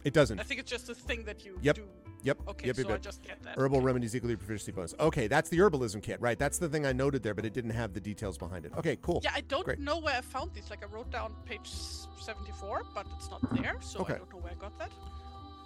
[0.04, 0.40] it doesn't.
[0.40, 1.76] I think it's just a thing that you Yep.
[1.76, 1.84] do.
[2.22, 2.38] Yep.
[2.48, 3.56] Okay, yep, so yep, I just get that.
[3.58, 3.86] Herbal okay.
[3.86, 4.94] remedies equally proficiency bonus.
[5.00, 6.38] Okay, that's the herbalism kit, right?
[6.38, 8.72] That's the thing I noted there, but it didn't have the details behind it.
[8.76, 9.20] Okay, cool.
[9.24, 9.78] Yeah, I don't Great.
[9.78, 10.68] know where I found these.
[10.70, 11.70] Like I wrote down page
[12.18, 14.14] seventy-four, but it's not there, so Okay.
[14.14, 14.90] I don't know where I got that.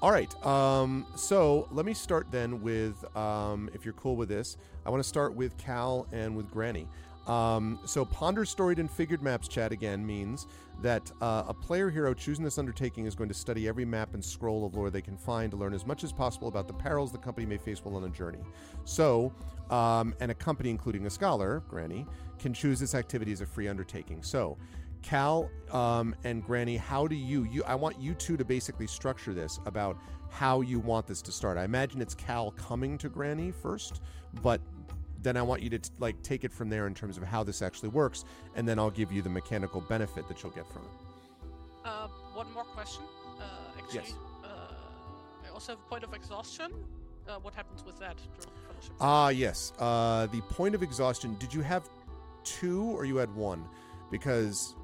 [0.02, 0.32] All right.
[0.46, 5.02] Um, so let me start then with, um, if you're cool with this, I want
[5.02, 6.86] to start with Cal and with Granny.
[7.26, 10.46] Um, so ponder storied and figured maps chat again means
[10.82, 14.24] that uh, a player hero choosing this undertaking is going to study every map and
[14.24, 17.12] scroll of lore they can find to learn as much as possible about the perils
[17.12, 18.40] the company may face while on a journey.
[18.84, 19.32] So,
[19.70, 22.06] um, and a company, including a scholar, Granny,
[22.38, 24.22] can choose this activity as a free undertaking.
[24.22, 24.58] So,
[25.02, 27.62] Cal um, and Granny, how do you, you?
[27.64, 29.98] I want you two to basically structure this about
[30.30, 31.58] how you want this to start.
[31.58, 34.00] I imagine it's Cal coming to Granny first,
[34.42, 34.60] but
[35.24, 37.42] then I want you to t- like take it from there in terms of how
[37.42, 40.82] this actually works, and then I'll give you the mechanical benefit that you'll get from
[40.82, 40.90] it.
[41.84, 43.02] Uh, one more question.
[43.40, 43.42] Uh,
[43.78, 44.14] actually, Yes.
[44.44, 44.48] uh,
[45.46, 46.72] I also have a point of exhaustion.
[47.26, 48.16] Uh, what happens with that?
[49.00, 49.72] Ah, yes.
[49.78, 51.36] Uh, the point of exhaustion.
[51.38, 51.88] Did you have
[52.44, 53.64] two or you had one?
[54.10, 54.76] Because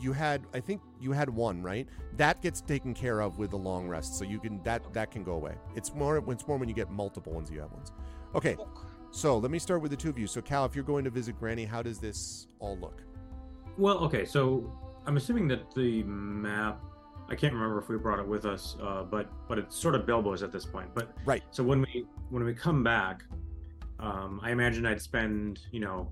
[0.00, 1.86] you had I think you had one right.
[2.16, 5.24] That gets taken care of with the long rest, so you can that that can
[5.24, 5.54] go away.
[5.74, 7.90] It's more it's more when you get multiple ones you have ones.
[8.34, 8.81] Okay, Ok.
[9.12, 10.26] So let me start with the two of you.
[10.26, 13.02] So Cal, if you're going to visit Granny, how does this all look?
[13.78, 14.72] Well, okay, so
[15.06, 16.80] I'm assuming that the map.
[17.28, 20.06] I can't remember if we brought it with us, uh, but but it's sort of
[20.06, 20.88] Bilbo's at this point.
[20.94, 21.42] But Right.
[21.50, 23.22] So when we when we come back,
[24.00, 26.10] um, I imagine I'd spend you know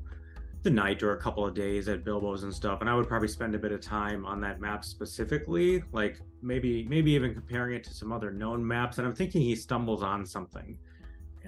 [0.62, 3.28] the night or a couple of days at Bilbo's and stuff, and I would probably
[3.28, 7.84] spend a bit of time on that map specifically, like maybe maybe even comparing it
[7.84, 8.98] to some other known maps.
[8.98, 10.78] And I'm thinking he stumbles on something,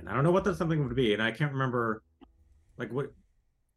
[0.03, 2.03] and I don't know what that something would be, and I can't remember
[2.77, 3.13] like what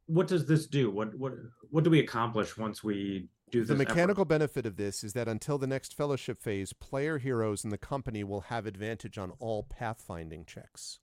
[0.07, 0.89] what does this do?
[0.89, 1.33] What what
[1.69, 3.67] what do we accomplish once we do this?
[3.67, 3.89] The effort?
[3.89, 7.77] mechanical benefit of this is that until the next fellowship phase, player heroes in the
[7.77, 10.99] company will have advantage on all pathfinding checks.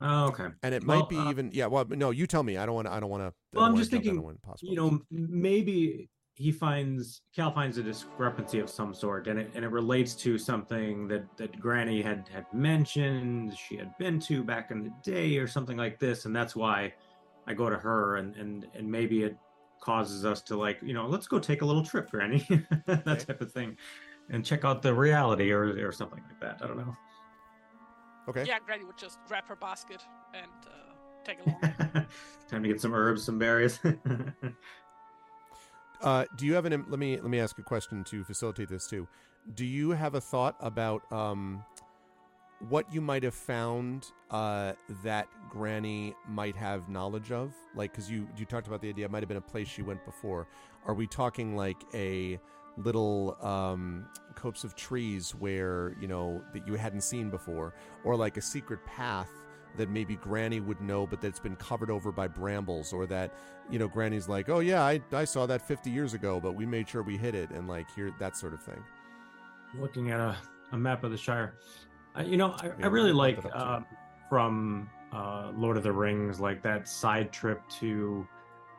[0.00, 0.48] Oh, okay.
[0.62, 2.56] And it Well, might be uh, even yeah, well no, you tell me.
[2.56, 4.22] I don't want to I don't want to Well, I'm just thinking,
[4.60, 9.64] You know, maybe he finds Cal finds a discrepancy of some sort, and it and
[9.64, 14.70] it relates to something that that Granny had had mentioned she had been to back
[14.70, 16.92] in the day, or something like this, and that's why
[17.46, 19.36] I go to her, and and and maybe it
[19.80, 22.44] causes us to like, you know, let's go take a little trip, Granny,
[22.86, 23.24] that Okay.
[23.24, 23.76] type of thing,
[24.30, 26.60] and check out the reality, or or something like that.
[26.62, 26.96] I don't know.
[28.28, 28.44] Okay.
[28.44, 30.94] Yeah, Granny would just grab her basket and uh,
[31.24, 31.60] take along.
[32.48, 33.78] Time to get some herbs, some berries.
[36.04, 36.84] Uh, do you have an?
[36.88, 39.08] Let me let me ask a question to facilitate this too.
[39.54, 41.64] Do you have a thought about um,
[42.68, 47.54] what you might have found uh, that Granny might have knowledge of?
[47.74, 49.80] Like, because you you talked about the idea it might have been a place she
[49.80, 50.46] went before.
[50.86, 52.38] Are we talking like a
[52.76, 57.72] little um, copse of trees where you know that you hadn't seen before,
[58.04, 59.30] or like a secret path?
[59.76, 63.32] That maybe Granny would know, but that's been covered over by brambles, or that
[63.70, 66.66] you know, Granny's like, "Oh yeah, I, I saw that 50 years ago, but we
[66.66, 68.82] made sure we hit it," and like here that sort of thing.
[69.78, 70.36] looking at a,
[70.72, 71.54] a map of the Shire.
[72.14, 73.74] I, you know, I, Yeah, I really like put that up too.
[73.74, 73.86] um,
[74.28, 78.26] from uh, Lord of the Rings, like that side trip to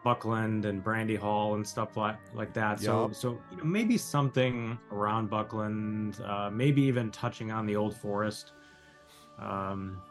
[0.06, 2.80] Buckland and Brandy Hall and stuff like like that.
[2.80, 3.16] So, Yup.
[3.16, 8.52] so you know, maybe something around Buckland, uh, maybe even touching on the old forest.
[9.40, 10.02] Um,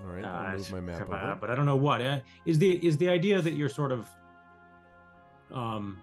[0.00, 2.84] All right, uh, move my map uh, but I don't know what uh, is the
[2.86, 4.08] is the idea that you're sort of,
[5.52, 6.02] um,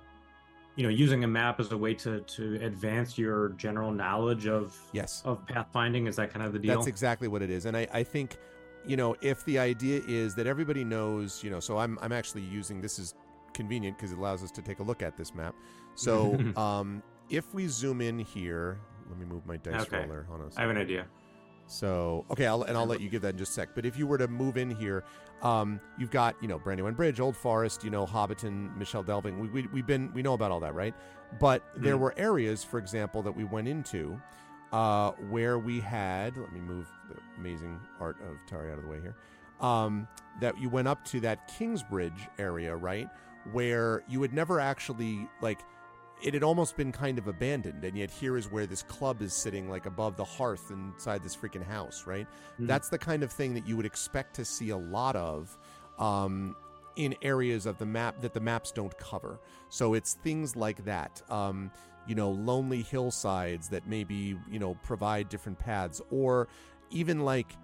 [0.75, 4.77] you know, using a map as a way to to advance your general knowledge of
[4.93, 6.07] Yes, of pathfinding.
[6.07, 6.77] Is that kind of the deal?
[6.77, 8.37] that's exactly what it is, and I, I think,
[8.85, 12.43] you know, if the idea is that everybody knows, you know, so I'm I'm actually
[12.43, 13.13] using this is
[13.53, 15.53] convenient because it allows us to take a look at this map.
[15.95, 19.97] So, um, if we zoom in here, let me move my dice Okay.
[19.99, 20.23] roller.
[20.29, 20.47] Hold on.
[20.47, 21.07] a I have an idea.
[21.71, 23.69] So okay, I'll, and I'll let you give that in just a sec.
[23.73, 25.03] But if you were to move in here,
[25.41, 29.39] um, you've got you know Brandywine Bridge, Old Forest, you know Hobbiton, Michel Delving.
[29.39, 30.93] We, we we've been we know about all that, right?
[31.39, 31.99] But there Mhm.
[31.99, 34.19] were areas, for example, that we went into
[34.73, 36.35] uh, where we had.
[36.35, 39.15] Let me move the amazing art of Tari out of the way here.
[39.61, 40.07] Um,
[40.41, 43.07] that you went up to that Kingsbridge area, right?
[43.53, 45.59] Where you had never actually like
[46.21, 49.33] it had almost been kind of abandoned and yet here is where this club is
[49.33, 52.27] sitting like above the hearth inside this freaking house right?
[52.59, 52.67] Mhm.
[52.67, 55.57] that's the kind of thing that you would expect to see a lot of
[55.99, 56.55] um,
[56.95, 59.39] in areas of the map that the maps don't cover.
[59.69, 61.71] So it's things like that um,
[62.07, 66.47] you know lonely hillsides that maybe you know provide different paths or
[66.89, 67.55] even like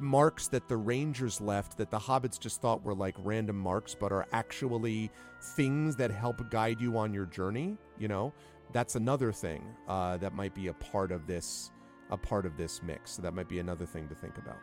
[0.00, 4.10] marks that the rangers left that the hobbits just thought were like random marks but
[4.10, 5.08] are actually
[5.54, 8.32] things that help guide you on your journey you know
[8.72, 11.70] that's another thing uh, that might be a part of this
[12.10, 14.58] a part of this mix so that might be another thing to think about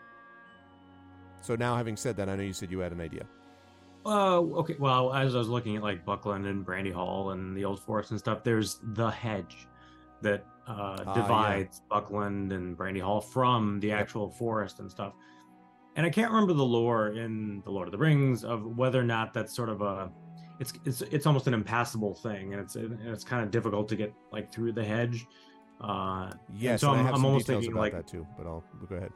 [1.41, 3.25] so now having said that i know you said you had an idea
[4.03, 4.75] Oh, okay.
[4.79, 8.09] Well, as I was looking at like Buckland and Brandy Hall and the Old Forest
[8.09, 9.67] and stuff, there's the hedge
[10.23, 11.13] that uh, Ah, yeah.
[11.21, 15.13] divides Buckland and Brandy Hall from the actual forest and stuff.
[15.95, 19.03] And I can't remember the lore in the Lord of the Rings of whether or
[19.03, 20.09] not that's sort of a
[20.61, 23.95] it's it's it's almost an impassable thing, and it's and it's kind of difficult to
[23.97, 25.27] get like through the hedge.
[25.81, 28.27] Uh, yes so I'm- i have I'm some almost details thinking, about like- that too
[28.37, 29.11] but i'll go ahead.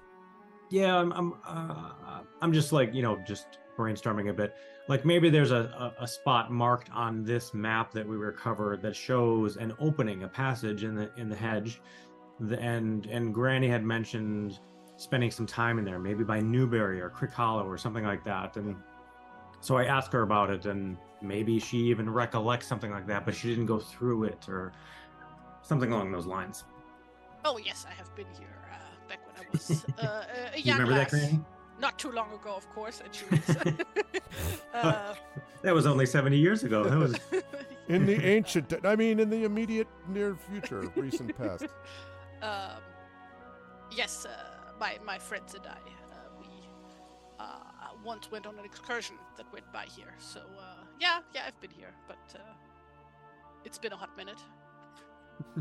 [0.72, 4.56] Yeah i'm i'm uh, i'm just like you know just brainstorming a bit.
[4.88, 8.96] Like maybe there's a, a, a spot marked on this map that we recovered that
[8.96, 11.82] shows an opening a passage in the in the hedge.
[12.40, 14.60] The, and and granny had mentioned
[14.98, 18.76] spending some time in there maybe by Newbury or Crickhollow or something like that and
[19.66, 23.34] so i asked her about it and maybe she even recollects something like that but
[23.34, 24.72] she didn't go through it or
[25.62, 26.64] something along those lines
[27.48, 30.24] Oh yes, I have been here uh, back when I was uh,
[30.56, 31.12] a you young remember lass.
[31.12, 31.40] that granny
[31.80, 33.02] Not too long ago, of course.
[33.06, 33.58] And she was,
[34.74, 35.14] uh,
[35.62, 37.16] that was only 70 years ago that was
[37.88, 41.68] In the ancient, I mean, in the immediate near future, recent past.
[42.42, 42.82] Um,
[43.92, 44.30] yes, uh,
[44.80, 46.48] my my friends and I, uh, we
[47.40, 47.44] uh,
[48.06, 50.14] once went on an excursion that went by here.
[50.20, 52.54] So uh, yeah, yeah, I've been here, but uh,
[53.66, 54.40] it's been a hot minute.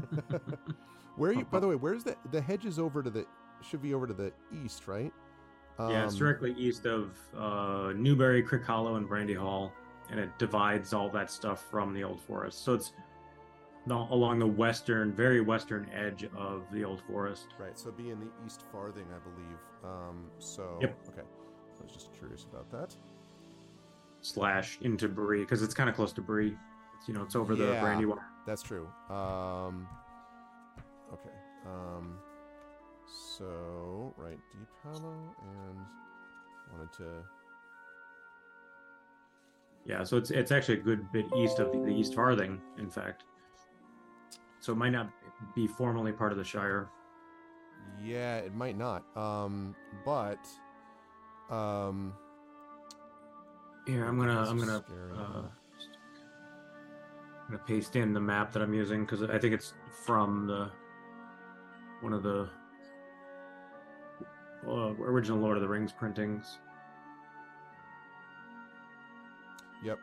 [1.16, 1.44] Where are you?
[1.44, 3.26] By the way, where's the the hedge is over to the
[3.62, 4.32] should be over to the
[4.64, 5.12] east, right?
[5.80, 9.72] yeah, it's Um, directly east of uh, Newbury, Crick Hollow, and Brandy Hall,
[10.10, 12.64] and it divides all that stuff from the Old Forest.
[12.64, 12.92] So it's
[13.86, 17.48] no, along the western, very western edge of the Old Forest.
[17.58, 19.58] Right, so it'd be in the east farthing, I believe.
[19.84, 20.96] Um, so Yep.
[21.10, 21.43] okay, I
[21.84, 22.94] was just curious about that.
[24.20, 26.56] Slash into Bree because it's kind of close to Bree.
[26.98, 27.80] It's you know it's over the Yeah.
[27.80, 28.22] Brandy Water.
[28.46, 28.88] That's true.
[29.10, 29.86] Um,
[31.12, 31.34] okay.
[31.66, 32.18] Um,
[33.36, 35.78] so right, Deep Hollow, and
[36.72, 37.04] wanted to.
[39.86, 42.88] Yeah, so it's it's actually a good bit east of the, the East Farthing, in
[42.90, 43.24] fact.
[44.60, 45.10] So it might not
[45.54, 46.88] be formally part of the Shire.
[48.02, 49.04] Yeah, it might not.
[49.14, 49.74] Um,
[50.06, 50.38] but
[51.50, 52.14] um,
[53.86, 54.84] Here, I'm gonna I'm gonna
[55.14, 55.42] uh,
[57.42, 59.74] I'm gonna paste in the map that I'm using because I think it's
[60.04, 60.70] from the
[62.00, 62.48] one of the
[64.66, 66.58] uh, original Lord of the Rings printings.
[69.84, 69.98] Yep.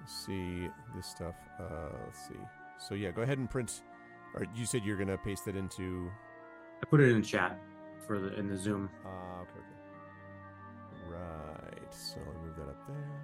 [0.00, 1.34] Let's see this stuff.
[1.60, 2.40] Uh, let's see.
[2.78, 3.82] So yeah, go ahead and print.
[4.34, 6.10] Or you said you're gonna paste it into.
[6.82, 7.58] I put it in chat
[8.06, 8.90] for the in the Zoom.
[9.04, 9.74] Uh, okay, okay.
[11.08, 11.94] Right.
[11.94, 13.20] So I'll move that up there.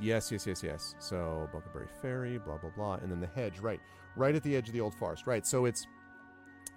[0.00, 0.94] Yes, yes, yes, yes.
[1.00, 3.80] So Bucklebury Ferry, blah blah blah, and then the hedge, right,
[4.16, 5.46] right at the edge of the old forest, right.
[5.46, 5.86] So it's,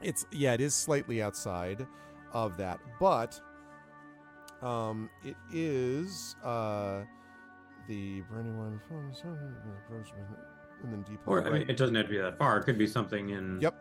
[0.01, 1.86] it's yeah, it is slightly outside
[2.34, 3.39] of that, but,
[4.63, 7.01] um, it is uh,
[7.88, 8.79] the Brandywine
[10.84, 11.19] and then deep.
[11.25, 12.57] Or I mean, it doesn't have to be that far.
[12.57, 13.75] It could be something in Yep.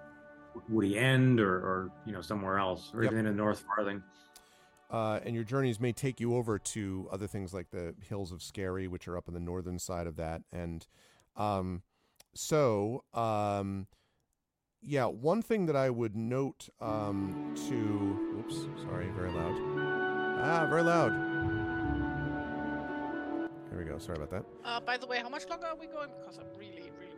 [0.68, 3.12] Woody End or, or you know somewhere else, or Yep.
[3.12, 4.02] even in North Farthing.
[4.90, 8.42] Uh, and your journeys may take you over to other things like the hills of
[8.42, 10.42] Scary, which are up on the northern side of that.
[10.52, 10.84] And
[11.36, 11.82] um,
[12.34, 13.86] so, um,
[14.82, 19.54] yeah, one thing that I would note um, to, oops, sorry, very loud.
[20.42, 21.12] Ah, very loud.
[23.70, 23.98] There we go.
[23.98, 24.44] Sorry about that.
[24.64, 26.10] Uh, by the way, how much longer are we going?
[26.18, 27.09] Because I'm really, really, really tired.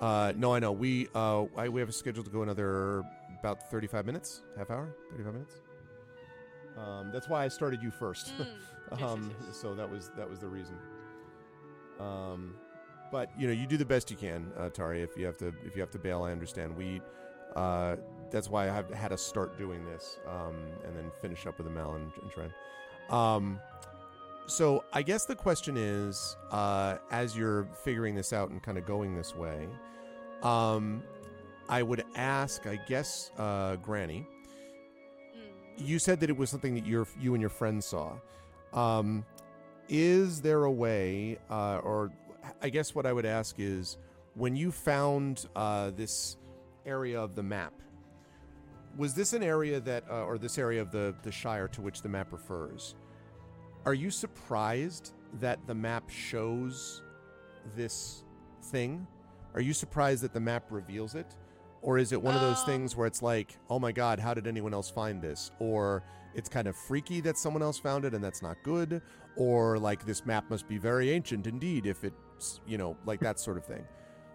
[0.00, 0.72] Uh, no, I know.
[0.72, 3.04] We uh, I, we have a schedule to go another
[3.40, 5.60] about thirty-five minutes, half hour, thirty-five minutes.
[6.76, 8.32] Um, that's why I started you first.
[8.38, 8.46] Mm, yes,
[8.92, 9.56] yes, um, yes.
[9.56, 10.76] so that was that was the reason.
[11.98, 12.54] Um,
[13.10, 15.02] but you know, you do the best you can, uh, Tari.
[15.02, 16.76] If you have to, if you have to bail, I understand.
[16.76, 17.00] We,
[17.56, 17.96] uh,
[18.30, 21.66] that's why I have had to start doing this, um, and then finish up with
[21.66, 23.12] Amal and, and Tren.
[23.12, 23.58] Um,
[24.48, 28.86] so I guess the question is, uh, as you're figuring this out and kind of
[28.86, 29.68] going this way,
[30.42, 31.02] um,
[31.68, 34.26] I would ask, I guess, uh, Granny
[35.36, 35.86] Mm.
[35.86, 38.16] you said that it was something that your you and your friends saw.
[38.72, 39.24] Um,
[39.88, 42.10] is there a way, uh, or
[42.62, 43.98] I guess what I would ask is,
[44.34, 46.36] when you found uh, this
[46.86, 47.72] area of the map,
[48.96, 52.02] was this an area that, uh, or this area of the the Shire to which
[52.02, 52.94] the map refers?
[53.88, 57.02] Are you surprised that the map shows
[57.74, 58.22] this
[58.64, 59.06] thing?
[59.54, 61.34] Are you surprised that the map reveals it?
[61.80, 64.34] Or is it one of those Um, things where it's like, oh my god, how
[64.34, 65.52] did anyone else find this?
[65.58, 66.02] Or
[66.34, 69.00] it's kind of freaky that someone else found it and that's not good?
[69.36, 73.40] Or like this map must be very ancient indeed if it's, you know, like that
[73.40, 73.86] sort of thing.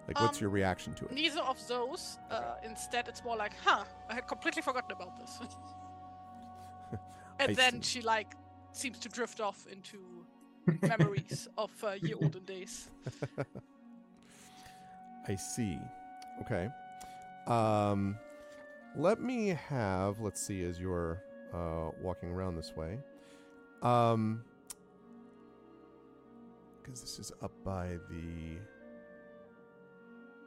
[0.07, 1.11] Like, what's Um, your reaction to it?
[1.11, 2.17] Neither of those.
[2.31, 5.39] Uh, instead, it's more like, huh, I had completely forgotten about this.
[7.39, 7.99] and I then see.
[7.99, 8.33] she like
[8.75, 9.97] seems to drift off into
[10.81, 12.89] memories of uh, ye olden days.
[15.27, 15.77] I see.
[16.41, 16.69] Okay.
[17.47, 18.17] Um,
[18.95, 20.19] let me have.
[20.19, 20.63] Let's see.
[20.63, 22.99] As you're uh, walking around this way,
[23.81, 24.43] um,
[26.81, 28.57] because this is up by the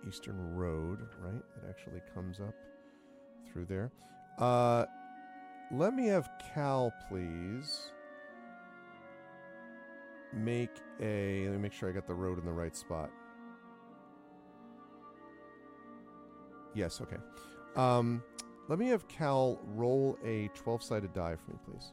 [0.08, 1.34] Eastern Road, right?
[1.34, 2.54] It actually comes up
[3.50, 3.90] through there.
[4.38, 4.84] Uh,
[5.72, 7.90] let me have Cal, please.
[10.36, 10.70] Make
[11.00, 11.44] a.
[11.46, 13.10] Let me make sure I got the road in the right spot.
[16.74, 17.16] Yes, okay.
[17.74, 18.22] Um,
[18.68, 21.92] let me have Cal roll a 12 sided die for me, please.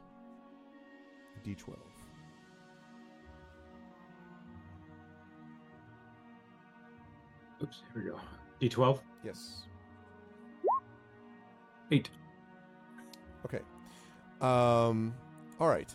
[1.46, 1.76] D12.
[7.62, 8.20] Oops, here we go.
[8.62, 9.64] D12, Yes.
[11.92, 12.10] eight.
[13.46, 13.60] Okay.
[14.42, 15.14] Um,
[15.60, 15.94] all right.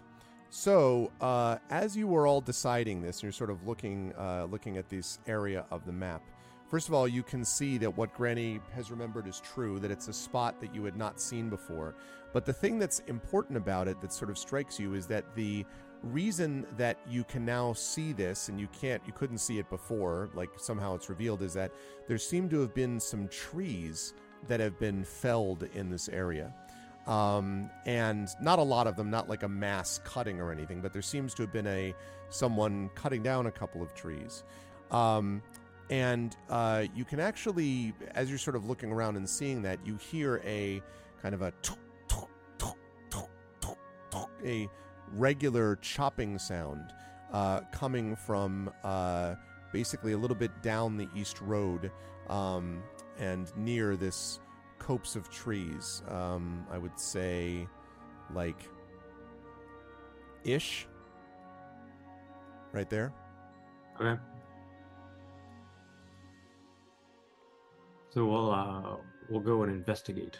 [0.51, 4.89] So, uh, as you were all deciding this, you're sort of looking uh, looking at
[4.89, 6.23] this area of the map.
[6.71, 10.09] First of all, you can see that what Granny has remembered is true, that it's
[10.09, 11.95] a spot that you had not seen before.
[12.33, 15.65] But the thing that's important about it that sort of strikes you is that the
[16.03, 20.31] reason that you can now see this and you can't you couldn't see it before,
[20.35, 21.73] like somehow it's revealed is that
[22.07, 24.15] there seem to have been some trees
[24.47, 26.55] that have been felled in this area.
[27.09, 30.93] Um, and not a lot of them, not like a mass cutting or anything, but
[30.93, 31.95] there seems to have been a
[32.29, 34.45] someone cutting down a couple of trees.
[34.91, 35.43] Um,
[35.91, 39.97] and uh, you can actually, as you're sort of looking around and seeing that, you
[39.97, 40.83] hear a
[41.23, 41.53] kind of a
[44.45, 44.69] a
[45.13, 46.93] regular chopping sound
[47.33, 49.35] uh, coming from uh,
[49.73, 51.91] basically a little bit down the east road
[52.29, 52.83] um,
[53.19, 54.41] and near this
[54.79, 56.03] copse of trees.
[56.09, 57.67] Um, I would say,
[58.35, 58.69] like,
[60.45, 60.87] ish,
[62.73, 63.13] right there.
[64.01, 64.21] Okay.
[68.11, 68.97] So we'll uh
[69.29, 70.39] we'll go and investigate.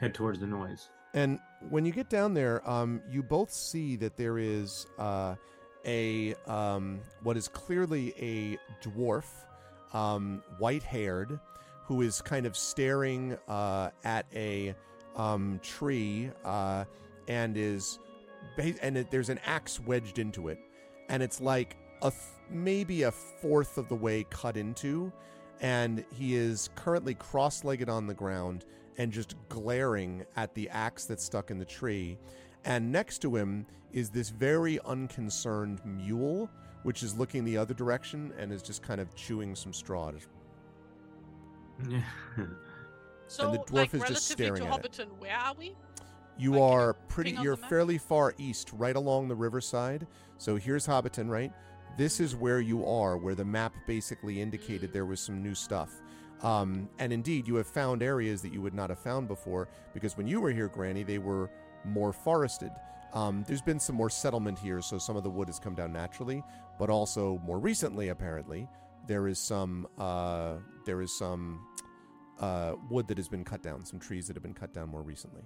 [0.00, 0.88] Head towards the noise.
[1.14, 1.38] And
[1.70, 5.34] when you get down there, um, you both see that there is uh,
[5.86, 9.24] a um, what is clearly a dwarf,
[9.94, 11.40] um, white-haired,
[11.86, 14.74] who is kind of staring uh, at a
[15.14, 16.84] um, tree uh,
[17.28, 17.98] and is
[18.82, 20.58] and it, there's an axe wedged into it,
[21.08, 25.12] and it's like a th- maybe a fourth of the way cut into,
[25.60, 28.64] and he is currently cross-legged on the ground
[28.98, 32.18] and just glaring at the axe that's stuck in the tree.
[32.64, 36.50] And next to him is this very unconcerned mule,
[36.82, 40.12] which is looking the other direction and is just kind of chewing some straw.
[40.12, 40.28] Just-
[43.28, 44.92] So, the dwarf like, is just staring to at it.
[44.92, 45.74] Hobbiton, where are we?
[46.38, 47.32] You Like, are pretty.
[47.32, 50.06] You're fairly far east, right along the riverside.
[50.38, 51.52] So here's Hobbiton, right?
[51.96, 54.92] This is where you are, where the map basically indicated Mm.
[54.92, 56.02] there was some new stuff.
[56.42, 60.16] Um, and indeed, you have found areas that you would not have found before because
[60.18, 61.50] when you were here, Granny, they were
[61.84, 62.70] more forested.
[63.14, 65.92] Um, there's been some more settlement here, so some of the wood has come down
[65.92, 66.44] naturally.
[66.78, 68.68] But also, more recently, apparently,
[69.06, 70.56] there is some uh,
[70.86, 71.60] there is some
[72.40, 75.02] uh, wood that has been cut down, some trees that have been cut down more
[75.02, 75.42] recently.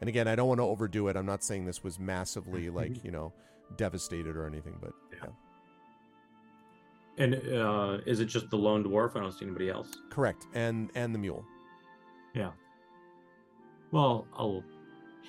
[0.00, 1.16] And again, I don't want to overdo it.
[1.16, 3.32] I'm not saying this was massively like you know
[3.76, 5.30] devastated or anything, but yeah.
[7.18, 9.16] and uh is it just the lone dwarf?
[9.16, 9.88] I don't see anybody else.
[10.10, 10.46] correct.
[10.54, 11.44] And and the mule.
[12.34, 12.50] Yeah.
[13.92, 14.64] Well, I'll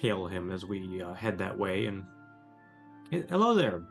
[0.01, 2.03] hail him as we uh, head that way and
[3.29, 3.83] hello there.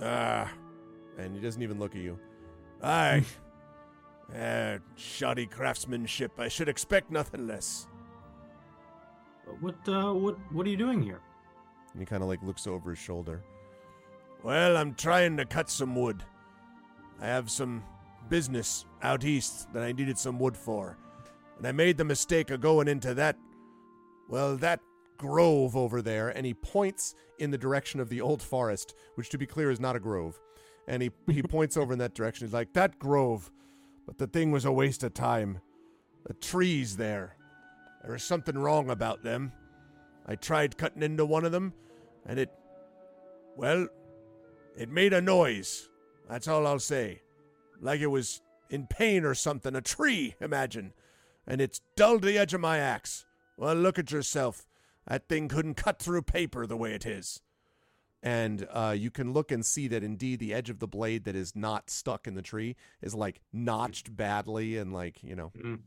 [0.00, 0.50] Ah,
[1.18, 2.18] and he doesn't even look at you.
[2.82, 3.24] Aye.
[4.36, 6.38] Uh, shoddy craftsmanship.
[6.38, 7.86] I should expect nothing less.
[9.60, 11.20] What uh what what are you doing here?
[11.92, 13.42] And he kind of like looks over his shoulder.
[14.42, 16.22] Well, I'm trying to cut some wood.
[17.20, 17.82] I have some
[18.28, 20.96] business out east that I needed some wood for.
[21.56, 23.36] And I made the mistake of going into that,
[24.28, 24.80] well, that
[25.16, 26.28] grove over there.
[26.28, 29.80] And he points in the direction of the old forest, which to be clear is
[29.80, 30.38] not a grove.
[30.86, 32.46] And he, he points over in that direction.
[32.46, 33.50] He's like, that grove.
[34.08, 35.60] But the thing was a waste of time.
[36.24, 37.36] The trees there.
[38.02, 39.52] There was something wrong about them.
[40.26, 41.74] I tried cutting into one of them,
[42.24, 42.50] and it.
[43.54, 43.86] Well,
[44.74, 45.90] it made a noise.
[46.26, 47.20] That's all I'll say.
[47.82, 48.40] Like it was
[48.70, 49.76] in pain or something.
[49.76, 50.94] A tree, imagine.
[51.46, 53.26] And it's dulled the edge of my axe.
[53.58, 54.66] Well, look at yourself.
[55.06, 57.42] That thing couldn't cut through paper the way it is.
[58.22, 61.36] And uh, you can look and see that indeed the edge of the blade that
[61.36, 65.52] is not stuck in the tree is like notched badly and like, you know.
[65.56, 65.80] Mm.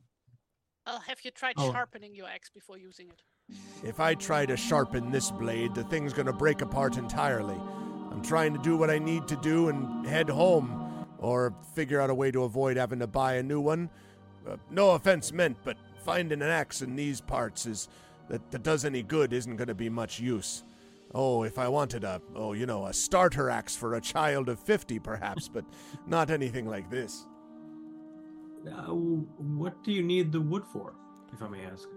[0.86, 1.72] Uh, have you tried Oh.
[1.72, 3.22] sharpening your axe before using it?
[3.84, 7.60] If I try to sharpen this blade, the thing's gonna break apart entirely.
[8.12, 12.10] I'm trying to do what I need to do and head home, or figure out
[12.10, 13.90] a way to avoid having to buy a new one.
[14.48, 17.90] Uh, no offense meant, but finding an axe in these parts is
[18.30, 20.64] that, that does any good isn't gonna be much use.
[21.14, 24.60] Oh, if I wanted a, oh, you know, a starter axe for a child of
[24.60, 25.66] 50, perhaps, but
[26.08, 27.28] not anything like this.
[28.66, 30.94] Uh, what do you need the wood for,
[31.34, 31.90] if I may ask?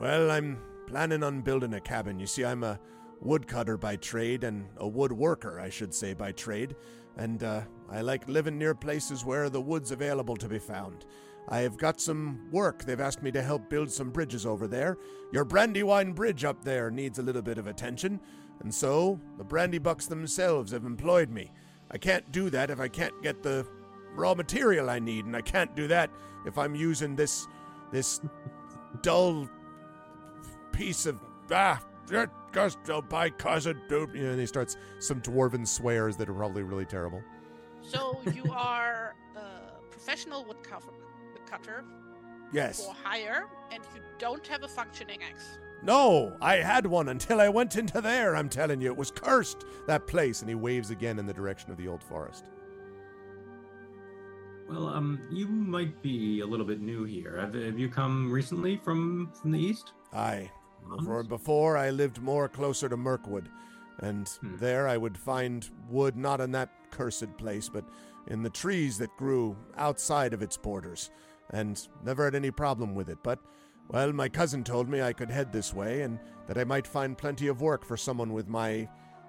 [0.00, 2.20] Well, I'm planning on building a cabin.
[2.20, 2.78] You see, I'm a
[3.20, 6.76] woodcutter by trade, and a woodworker, I should say, by trade.
[7.16, 11.04] And uh, I like living near places where the wood's available to be found.
[11.48, 12.84] I have got some work.
[12.84, 14.98] They've asked me to help build some bridges over there.
[15.32, 18.20] Your Brandywine Bridge up there needs a little bit of attention,
[18.60, 21.50] and so the Brandybucks themselves have employed me.
[21.90, 23.66] I can't do that if I can't get the
[24.14, 26.10] raw material I need, and I can't do that
[26.46, 27.46] if I'm using this
[27.92, 28.20] this
[29.02, 29.48] dull
[30.72, 31.18] piece of
[31.50, 31.80] ah
[32.52, 32.78] cursed
[33.08, 37.22] by and he starts some dwarven swears that are probably really terrible.
[37.82, 40.92] So you are a professional woodcutter,
[41.50, 41.84] woodcutter
[42.52, 42.86] Yes.
[42.86, 45.58] for hire, and you don't have a functioning axe.
[45.82, 48.34] No, I had one until I went into there.
[48.34, 50.40] I'm telling you, it was cursed, that place.
[50.40, 52.46] And he waves again in the direction of the old forest.
[54.68, 57.38] Well, um, you might be a little bit new here.
[57.40, 59.92] Have, have you come recently from from the east?
[60.12, 60.50] Aye.
[60.84, 61.04] Months?
[61.04, 63.48] For before, I lived more closer to Mirkwood,
[63.98, 64.56] and Hmm.
[64.56, 67.84] there I would find wood not in that cursed place, but
[68.26, 71.10] in the trees that grew outside of its borders,
[71.50, 73.18] and never had any problem with it.
[73.22, 73.38] But,
[73.88, 77.16] well, my cousin told me I could head this way, and that I might find
[77.16, 78.88] plenty of work for someone with my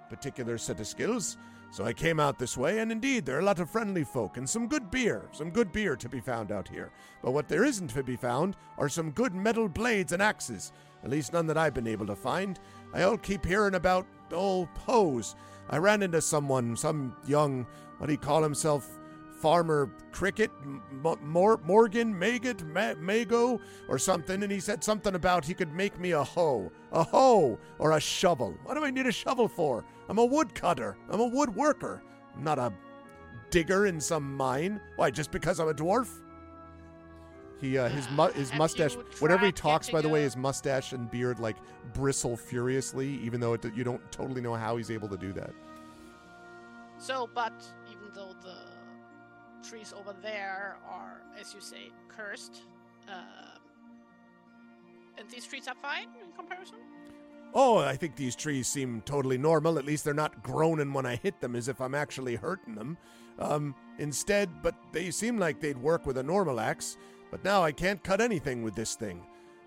[0.10, 1.38] particular set of skills.
[1.72, 4.38] So I came out this way, and indeed, there are a lot of friendly folk
[4.38, 6.92] and some good beer, some good beer to be found out here.
[7.22, 10.72] But what there isn't to be found are some good metal blades and axes.
[11.04, 12.60] At least none that I've been able to find.
[12.92, 15.36] I all keep hearing about old hoes.
[15.70, 17.68] I ran into someone, some young,
[18.00, 18.99] what do you call himself?
[19.40, 25.16] Farmer Cricket, M- M- Mor- Morgan, Maggot, Ma- Mago, or something, and he said something
[25.16, 26.72] about he could make me a hoe.
[26.92, 28.58] A hoe or a shovel.
[28.64, 29.86] What do I need a shovel for?
[30.10, 30.98] I'm a woodcutter.
[31.10, 32.02] I'm a woodworker.
[32.36, 32.74] I'm not a
[33.50, 34.82] digger in some mine.
[34.98, 36.10] Why, just because I'm a dwarf?
[37.62, 38.96] He, uh, his mu- his mustache.
[39.20, 41.56] Whenever he talks, by the way, his mustache and beard like
[41.94, 45.52] bristle furiously, even though it, you don't totally know how he's able to do that.
[46.98, 47.54] So, but
[47.90, 48.56] even though the
[49.64, 52.64] trees over there are, as you say, cursed,
[53.08, 53.60] um,
[55.18, 56.78] and these trees are fine in comparison.
[57.54, 59.80] Oh, I think these trees seem totally normal.
[59.80, 62.98] At least they're not groaning when I hit them as if I'm actually hurting them.
[63.40, 66.98] Um, instead, but they seem like they'd work with a normal axe.
[67.32, 69.26] But now I can't cut anything with this thing.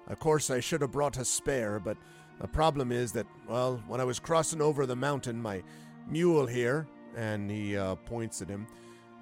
[0.09, 1.97] Of course, I should have brought a spare, but
[2.41, 5.63] the problem is that, well, when I was crossing over the mountain, my
[6.09, 6.87] mule here,
[7.17, 8.67] and he uh, points at him,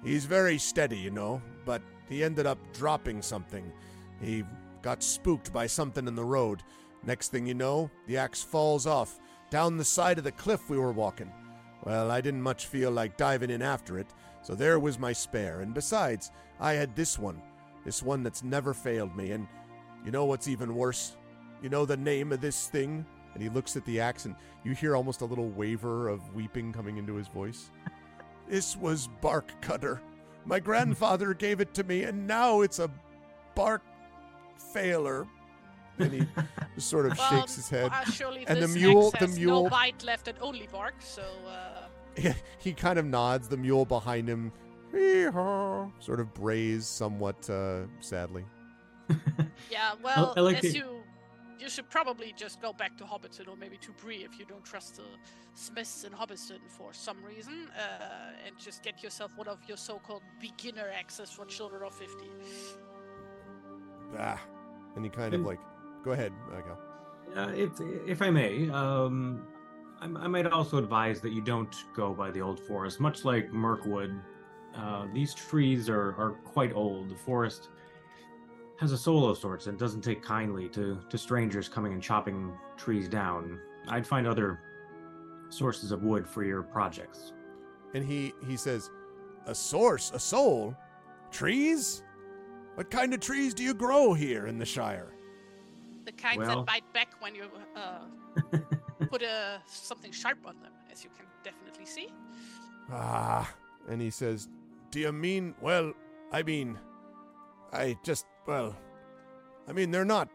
[0.03, 3.71] he's very steady, you know, but he ended up dropping something.
[4.21, 4.43] He
[4.81, 6.63] got spooked by something in the road.
[7.03, 10.77] Next thing you know, the axe falls off down the side of the cliff we
[10.77, 11.31] were walking.
[11.83, 14.07] Well, I didn't much feel like diving in after it,
[14.43, 15.61] so there was my spare.
[15.61, 17.41] And besides, I had this one.
[17.83, 19.31] This one that's never failed me.
[19.31, 19.47] And
[20.05, 21.17] you know what's even worse?
[21.63, 23.05] You know the name of this thing?
[23.33, 26.71] And he looks at the axe, and you hear almost a little waver of weeping
[26.73, 27.71] coming into his voice.
[28.47, 30.01] This was Bark Cutter.
[30.45, 32.89] My grandfather gave it to me, and now it's a
[33.55, 33.81] bark
[34.73, 35.27] failer.
[35.99, 36.27] And he
[36.77, 37.91] sort of Well, shakes his head.
[37.93, 40.95] Uh, surely And the mule- the mule- no bite left and only bark.
[40.99, 43.47] So, uh, he kind of nods.
[43.47, 44.51] The mule behind him,
[44.91, 48.45] "Hee-haw," sort of brays somewhat uh, sadly.
[49.69, 49.93] yeah.
[50.03, 51.00] Well, I like as the- you,
[51.61, 54.65] you should probably just go back to Hobbiton or maybe to Bree if you don't
[54.65, 55.03] trust the
[55.53, 60.23] smiths in Hobbiton for some reason, uh, and just get yourself one of your so-called
[60.39, 62.29] beginner axes for children of fifty.
[64.17, 64.41] Ah,
[64.95, 65.59] and he kind of like,
[66.03, 66.77] go ahead, Michael.
[67.35, 67.69] Uh, if
[68.07, 69.47] if I may, um,
[70.01, 72.99] I, I might also advise that you don't go by the old forest.
[72.99, 74.19] Much like Mirkwood,
[74.75, 77.09] uh, these trees are, are quite old.
[77.09, 77.69] The forest
[78.81, 82.51] has a soul of sorts and doesn't take kindly to, to strangers coming and chopping
[82.77, 83.59] trees down.
[83.87, 84.59] I'd find other
[85.49, 87.33] sources of wood for your projects.
[87.93, 88.89] And he he says,
[89.45, 90.75] a source, a soul,
[91.29, 92.01] trees.
[92.73, 95.13] What kind of trees do you grow here in the Shire?
[96.05, 97.43] The kinds Well- that bite back when you
[97.75, 98.57] uh,
[99.11, 102.09] put a something sharp on them, as you can definitely see.
[102.91, 103.53] Ah,
[103.87, 104.49] and he says,
[104.89, 105.93] Do you mean, well,
[106.31, 106.79] I mean,
[107.71, 108.75] I just, well,
[109.67, 110.29] I mean, they're not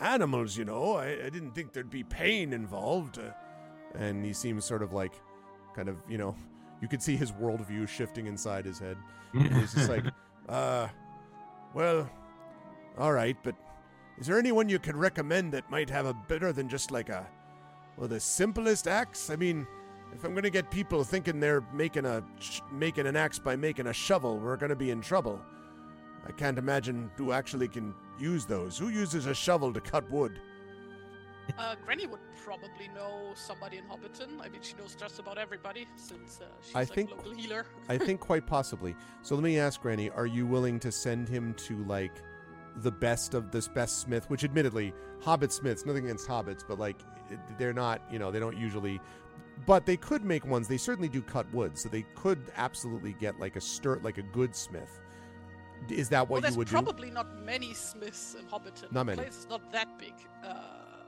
[0.00, 0.94] animals, you know.
[0.96, 3.18] I, I didn't think there'd be pain involved.
[3.18, 3.32] Uh,
[3.94, 5.14] and he seems sort of like,
[5.74, 6.34] kind of, you know,
[6.80, 8.96] you could see his worldview shifting inside his head.
[9.34, 10.04] And he's just like,
[10.48, 10.88] uh,
[11.74, 12.08] well,
[12.98, 13.54] all right, but
[14.18, 17.26] is there anyone you could recommend that might have a better than just like a,
[17.96, 19.30] well, the simplest axe?
[19.30, 19.66] I mean,
[20.14, 23.86] if I'm gonna get people thinking they're making a sh- making an axe by making
[23.86, 25.40] a shovel, we're gonna be in trouble.
[26.26, 28.78] I can't imagine who actually can use those.
[28.78, 30.40] Who uses a shovel to cut wood?
[31.58, 34.40] Uh, Granny would probably know somebody in Hobbiton.
[34.40, 37.32] I mean, she knows just about everybody since uh, she's I like think- a local
[37.34, 37.66] healer.
[37.88, 38.94] I think quite possibly.
[39.22, 42.12] So let me ask Granny: Are you willing to send him to like
[42.76, 44.30] the best of this best smith?
[44.30, 45.84] Which, admittedly, Hobbit smiths.
[45.84, 47.00] Nothing against hobbits, but like
[47.58, 48.02] they're not.
[48.10, 49.00] You know, they don't usually.
[49.66, 50.68] But they could make ones.
[50.68, 54.22] They certainly do cut wood, so they could absolutely get like a sturt, like a
[54.22, 55.00] good smith.
[55.90, 56.72] Is that what there's you would do?
[56.72, 58.92] probably not many smiths in Hobbiton.
[58.92, 59.16] Not many.
[59.16, 60.14] the place is not that big.
[60.44, 60.56] Uh,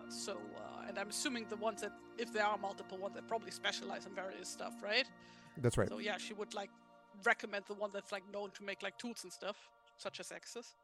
[0.09, 3.51] So, uh, and I'm assuming the ones that, if there are multiple ones, that probably
[3.51, 5.07] specialize in various stuff, right?
[5.57, 5.89] That's right.
[5.89, 6.70] So yeah, she would like
[7.25, 9.57] recommend the one that's like known to make like tools and stuff,
[9.97, 10.75] such as axes.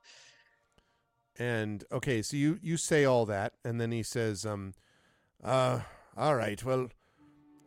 [1.39, 4.75] And okay, so you you say all that, and then he says, um,
[5.45, 5.81] uh,
[6.17, 6.63] all right.
[6.65, 6.89] Well,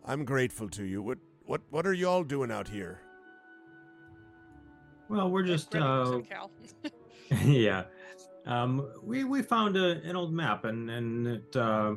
[0.05, 1.01] I'm grateful to you.
[1.01, 2.99] What what what are you all doing out here?
[5.09, 6.51] Well, we're just uh, Cal.
[7.43, 7.83] yeah.
[8.45, 11.95] Um, we we found a, an old map and and it uh,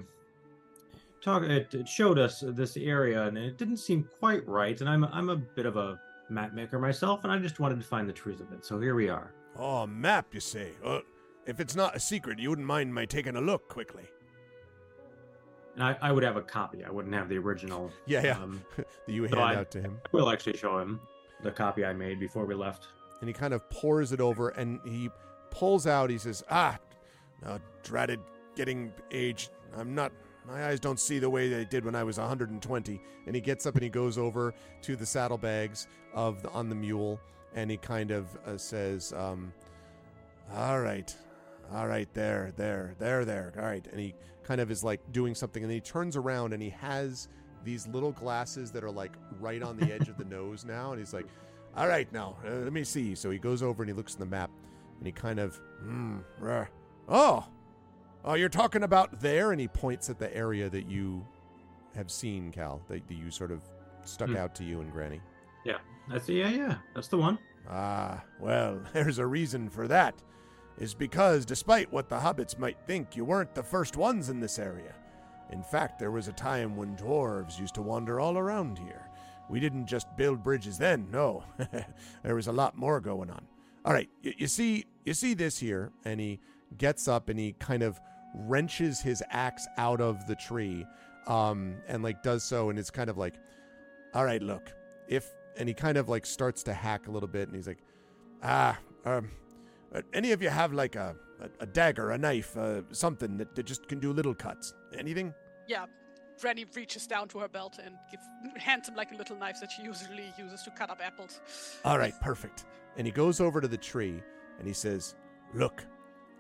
[1.21, 4.81] talk it, it showed us this area and it didn't seem quite right.
[4.81, 5.99] And I'm I'm a bit of a
[6.31, 8.65] map maker myself, and I just wanted to find the truth of it.
[8.65, 9.33] So here we are.
[9.59, 10.73] Oh, a map, you say?
[10.85, 11.03] Well,
[11.47, 14.05] if it's not a secret, you wouldn't mind my taking a look quickly.
[15.75, 16.85] And I, I would have a copy.
[16.85, 17.91] I wouldn't have the original.
[18.07, 18.39] Yeah, yeah.
[18.43, 21.01] Um, that you hand So I- out to him, I will actually show him
[21.43, 22.89] the copy I made before we left.
[23.21, 25.11] And he kind of pores it over, and he
[25.51, 26.11] pulls out.
[26.11, 26.79] He says, "Ah,
[27.43, 28.21] now dreaded
[28.55, 29.51] getting aged.
[29.77, 30.13] I'm not.
[30.47, 33.67] My eyes don't see the way they did when I was 120." And he gets
[33.67, 37.21] up and he goes over to the saddlebags of the, on the mule,
[37.55, 39.53] and he kind of uh, says, um,
[40.53, 41.15] "All right,
[41.73, 43.53] all right, there, there, there, there.
[43.57, 44.15] All right." And he
[44.45, 47.29] kind of is like doing something, and then he turns around and he has
[47.65, 51.01] these little glasses that are like right on the edge of the nose now, and
[51.01, 51.27] he's like,
[51.77, 54.19] "All right, now uh, let me see." So he goes over and he looks at
[54.21, 54.51] the map,
[54.99, 55.61] and he kind of,
[56.41, 56.67] rah.
[57.09, 57.47] oh,
[58.25, 61.25] oh, you're talking about there, and he points at the area that you
[61.95, 63.63] have seen, Cal, that, that you sort of
[64.05, 64.37] stuck Hmm.
[64.37, 65.21] out to you and Granny.
[65.65, 66.77] Yeah, That's yeah, yeah.
[66.95, 67.39] That's the one.
[67.69, 70.15] Ah, well, there's a reason for that.
[70.79, 74.59] Is because, despite what the hobbits might think, you weren't the first ones in this
[74.59, 74.95] area.
[75.51, 79.06] In fact, there was a time when dwarves used to wander all around here.
[79.49, 81.45] We didn't just build bridges then, no.
[82.23, 83.47] there was a lot more going on.
[83.85, 86.41] All right, you, you see, you see this here, and he
[86.79, 88.01] gets up and he kind of
[88.35, 90.85] wrenches his axe out of the tree,
[91.27, 93.35] um, and like does so, and it's kind of like,
[94.15, 94.73] all right, look,
[95.09, 97.83] if and he kind of like starts to hack a little bit, and he's like,
[98.43, 99.31] ah, um,
[99.95, 103.55] uh, any of you have like a a, a dagger, a knife, uh, something that,
[103.55, 104.75] that just can do little cuts?
[104.99, 105.35] Anything?
[105.69, 105.87] yeah,
[106.41, 108.21] Granny reaches down to her belt and give,
[108.61, 111.41] hands him like a little knife that she usually uses to cut up apples.
[111.85, 112.65] All right, perfect.
[112.97, 114.23] And he goes over to the tree
[114.59, 115.15] and he says,
[115.55, 115.85] Look.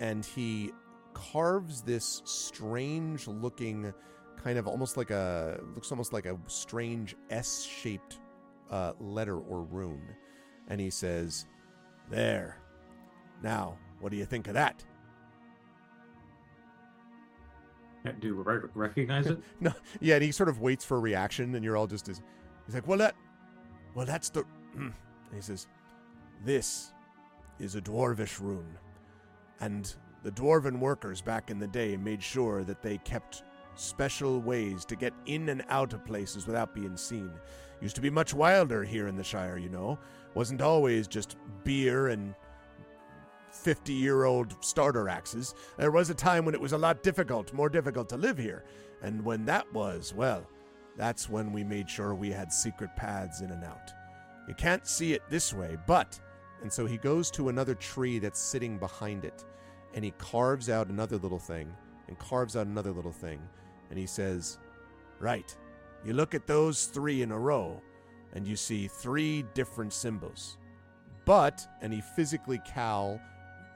[0.00, 0.72] And he
[1.14, 3.92] carves this strange looking,
[4.42, 8.18] kind of almost like a, looks almost like a strange S shaped
[8.70, 10.14] uh, letter or rune.
[10.68, 11.46] And he says,
[12.10, 12.58] There.
[13.42, 14.84] Now, what do you think of that?
[18.20, 18.34] Do
[18.74, 19.38] recognize it?
[19.60, 22.20] No, yeah, and he sort of waits for a reaction, and you're all just as
[22.66, 23.14] he's like, "Well, that,
[23.94, 24.44] well, that's the."
[25.34, 25.66] he says,
[26.44, 26.92] "This
[27.58, 28.78] is a dwarvish rune,
[29.60, 33.44] and the dwarven workers back in the day made sure that they kept
[33.74, 37.30] special ways to get in and out of places without being seen.
[37.80, 39.98] Used to be much wilder here in the Shire, you know.
[40.34, 42.34] Wasn't always just beer and."
[43.56, 45.54] 50 year old starter axes.
[45.76, 48.64] There was a time when it was a lot difficult, more difficult to live here.
[49.02, 50.46] And when that was, well,
[50.96, 53.92] that's when we made sure we had secret paths in and out.
[54.48, 56.18] You can't see it this way, but.
[56.62, 59.44] And so he goes to another tree that's sitting behind it,
[59.94, 61.72] and he carves out another little thing,
[62.08, 63.40] and carves out another little thing,
[63.90, 64.58] and he says,
[65.20, 65.54] Right,
[66.04, 67.80] you look at those three in a row,
[68.32, 70.56] and you see three different symbols.
[71.24, 73.20] But, and he physically, Cal,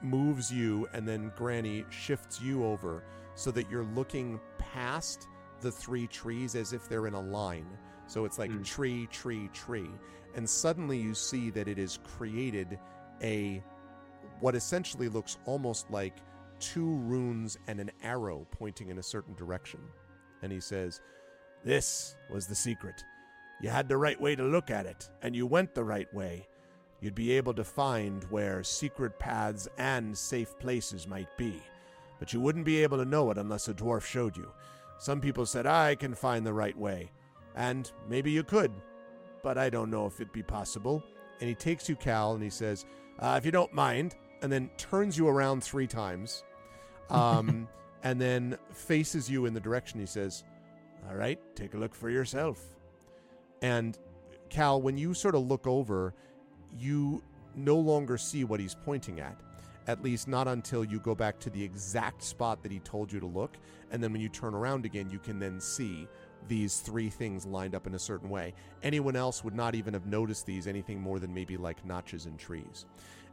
[0.03, 3.03] moves you, and then Granny shifts you over
[3.35, 5.27] so that you're looking past
[5.61, 7.67] the three trees as if they're in a line.
[8.07, 8.63] So it's like Hmm.
[8.63, 9.89] tree, tree, tree.
[10.35, 12.79] And suddenly you see that it has created
[13.21, 13.63] a
[14.39, 16.17] what essentially looks almost like
[16.59, 19.79] two runes and an arrow pointing in a certain direction.
[20.41, 21.01] And he says,
[21.63, 23.03] This was the secret.
[23.61, 26.47] You had the right way to look at it, and you went the right way.
[27.01, 31.61] You'd be able to find where secret paths and safe places might be.
[32.19, 34.51] But you wouldn't be able to know it unless a dwarf showed you.
[34.99, 37.11] Some people said, I can find the right way.
[37.55, 38.71] And maybe you could,
[39.41, 41.03] but I don't know if it'd be possible.
[41.39, 42.85] And he takes you, Cal, and he says,
[43.19, 46.43] uh, If you don't mind, and then turns you around three times,
[47.09, 47.67] um,
[48.03, 50.43] and then faces you in the direction he says,
[51.09, 52.63] All right, take a look for yourself.
[53.63, 53.97] And
[54.49, 56.13] Cal, when you sort of look over,
[56.77, 57.23] you
[57.55, 59.37] no longer see what he's pointing at.
[59.87, 63.19] At least not until you go back to the exact spot that he told you
[63.19, 63.57] to look.
[63.91, 66.07] And then when you turn around again, you can then see
[66.47, 68.53] these three things lined up in a certain way.
[68.83, 72.37] Anyone else would not even have noticed these anything more than maybe like notches in
[72.37, 72.85] trees.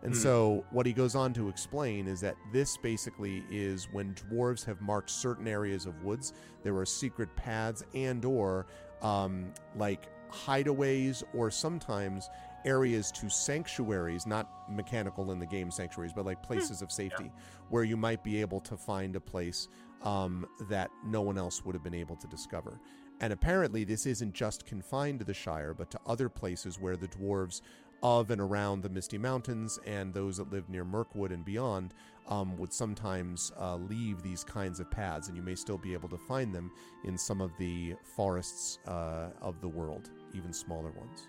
[0.02, 0.20] And Hmm.
[0.20, 4.80] so, what he goes on to explain is that this basically is when dwarves have
[4.80, 6.32] marked certain areas of woods,
[6.62, 8.66] there are secret paths and/or
[9.02, 12.28] um, like hideaways, or sometimes
[12.68, 17.32] areas to sanctuaries, not mechanical in the game sanctuaries, but like places of safety,
[17.70, 19.68] where you might be able to find a place
[20.02, 22.78] um, that no one else would have been able to discover.
[23.20, 27.08] And apparently, this isn't just confined to the Shire, but to other places where the
[27.08, 27.62] dwarves
[28.02, 31.94] of and around the Misty Mountains and those that live near Mirkwood and beyond
[32.28, 36.08] um, would sometimes uh, leave these kinds of paths, and you may still be able
[36.10, 36.70] to find them
[37.04, 41.28] in some of the forests uh, of the world, even smaller ones.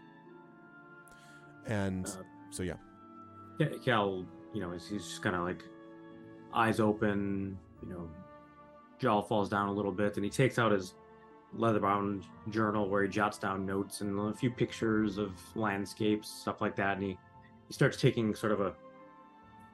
[1.69, 2.73] And Uh, so, yeah.
[3.59, 5.63] Yeah, Cal, you know, he's, he's just kind of like
[6.53, 8.09] eyes open, you know,
[8.99, 10.95] jaw falls down a little bit, and he takes out his
[11.53, 16.75] leather-bound journal where he jots down notes and a few pictures of landscapes, stuff like
[16.75, 17.17] that, and he
[17.67, 18.73] he starts taking sort of a,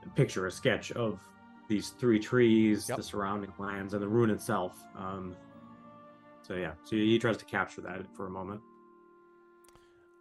[0.05, 1.19] a picture, a sketch of
[1.69, 2.97] these three trees, Yep.
[2.97, 4.83] the surrounding lands, and the ruin itself.
[4.97, 5.33] Um,
[6.41, 8.59] so yeah, so he tries to capture that for a moment.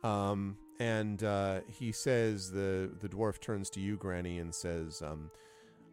[0.04, 5.30] Um, and uh, he says the the dwarf turns to you, Granny, and says, um,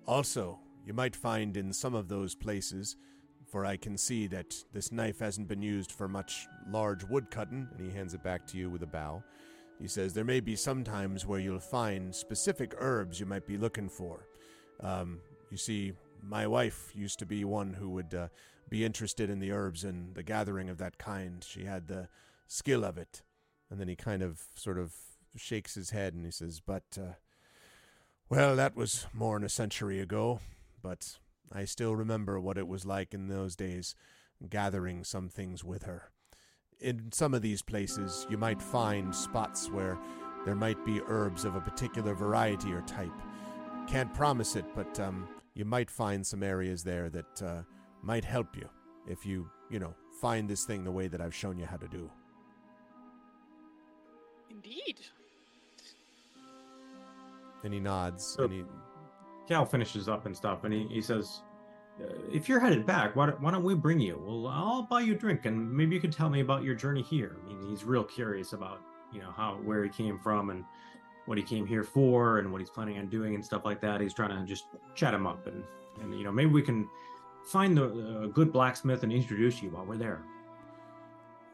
[0.07, 2.97] "Also, you might find in some of those places,
[3.45, 7.67] for I can see that this knife hasn't been used for much large wood cutting."
[7.71, 9.23] And he hands it back to you with a bow.
[9.79, 13.57] He says, "There may be some times where you'll find specific herbs you might be
[13.57, 14.27] looking for.
[14.79, 15.19] Um,
[15.51, 18.27] you see, my wife used to be one who would uh,
[18.69, 21.43] be interested in the herbs and the gathering of that kind.
[21.43, 22.09] She had the
[22.47, 23.21] skill of it."
[23.71, 24.93] And then he kind of sort of
[25.35, 27.13] shakes his head and he says, But, uh,
[28.29, 30.41] well, that was more than a century ago.
[30.83, 31.17] But
[31.53, 33.95] I still remember what it was like in those days,
[34.49, 36.11] gathering some things with her.
[36.79, 39.97] In some of these places, you might find spots where
[40.45, 43.13] there might be herbs of a particular variety or type.
[43.87, 47.61] Can't promise it, but um, you might find some areas there that uh,
[48.01, 48.67] might help you
[49.07, 51.87] if you, you know, find this thing the way that I've shown you how to
[51.87, 52.09] do.
[54.51, 54.99] Indeed.
[57.63, 58.65] And he nods So- and he
[59.47, 61.41] Cal finishes up and stuff, and he, he says,
[61.99, 64.21] uh, "If you're headed back, why don't, why don't we bring you?
[64.25, 67.01] Well, I'll buy you a drink, and maybe you could tell me about your journey
[67.01, 68.79] here." I mean, he's real curious about
[69.11, 70.63] you know how where he came from and
[71.25, 73.99] what he came here for, and what he's planning on doing and stuff like that.
[73.99, 75.63] He's trying to just chat him up, and
[76.01, 76.87] and you know maybe we can
[77.45, 80.21] find the uh, good blacksmith and introduce you while we're there.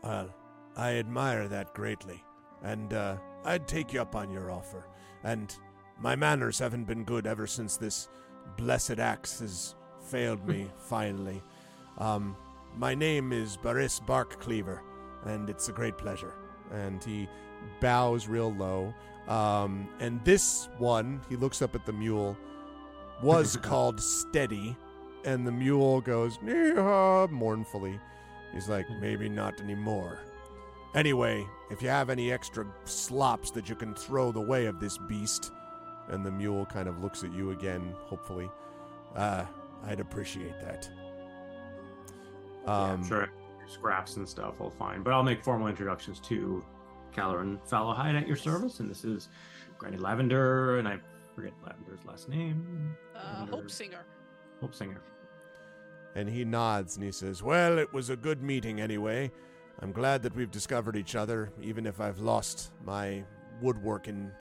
[0.03, 0.29] Well,
[0.75, 2.23] I admire that greatly,
[2.63, 4.87] and uh, I'd take you up on your offer.
[5.23, 5.55] And
[5.99, 8.07] my manners haven't been good ever since this
[8.57, 11.41] blessed axe has failed me finally.
[11.97, 12.35] Um,
[12.75, 14.79] my name is Baris Barkcleaver,
[15.25, 16.33] and it's a great pleasure.
[16.71, 17.27] And he
[17.81, 18.93] bows real low.
[19.27, 22.37] Um, and this one, he looks up at the mule,
[23.21, 24.77] was called Steady,
[25.25, 27.99] and the mule goes "Neehaw," mournfully.
[28.53, 30.19] He's like, maybe not anymore.
[30.95, 34.97] Anyway, if you have any extra slops that you can throw the way of this
[34.97, 35.51] beast,
[36.09, 38.49] and the mule kind of looks at you again, hopefully,
[39.15, 39.45] uh,
[39.85, 40.89] I'd appreciate that.
[42.65, 43.29] yeah, Um, I'm sure
[43.67, 46.63] scraps and stuff I'll find, but I'll make formal introductions to
[47.13, 49.27] Calloran Fallowhide at your service, and this is
[49.77, 50.99] Granny Lavender, and I
[51.35, 52.95] forget Lavender's last name.
[53.15, 53.99] Uh, Lavender- Hope Singer.
[54.61, 55.01] Hope Singer.
[56.15, 59.31] And he nods and he says, Well, it was a good meeting anyway.
[59.79, 63.23] I'm glad that we've discovered each other, even if I've lost my
[63.61, 64.31] woodworking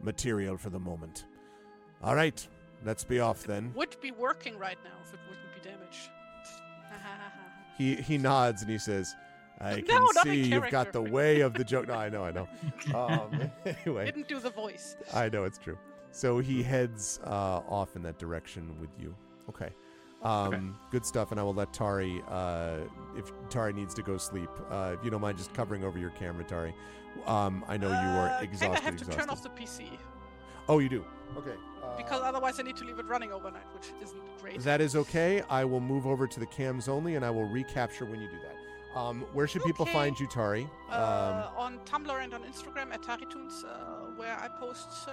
[0.00, 1.26] material for the moment.
[2.02, 2.46] All right,
[2.84, 3.72] let's be off then.
[3.74, 6.10] Would be working right now if it wouldn't be damaged.
[7.78, 9.14] He he nods and he says,
[9.60, 11.86] I can in see you've got the way of the joke.
[11.86, 12.48] No, I know, I know.
[12.92, 14.96] Um, anyway, Didn't do the voice.
[15.14, 15.78] I know it's true.
[16.10, 19.14] So he heads uh, off in that direction with you.
[19.48, 19.70] Okay.
[20.22, 21.30] Um, Good stuff.
[21.30, 22.78] And I will let Tari, uh,
[23.16, 26.10] if Tari needs to go sleep, uh, if you don't mind just covering over your
[26.10, 26.74] camera, Tari.
[27.26, 28.66] Um, I know you are Uh, exhausted.
[28.66, 29.18] Kinda have to exhausted.
[29.20, 29.98] turn off the PC
[30.68, 31.04] Oh, you do.
[31.36, 31.54] Okay.
[31.82, 34.60] Uh, because otherwise I need to leave it running overnight, which isn't great.
[34.60, 35.42] that is okay.
[35.48, 38.38] I will move over to the cams only, and I will recapture when you do
[38.40, 38.98] that.
[38.98, 39.92] Um, where should people Okay.
[39.92, 40.64] find you, Tari?
[40.64, 43.68] Um, uh, on Tumblr and on Instagram at TariTunes, uh,
[44.16, 45.12] where I post uh,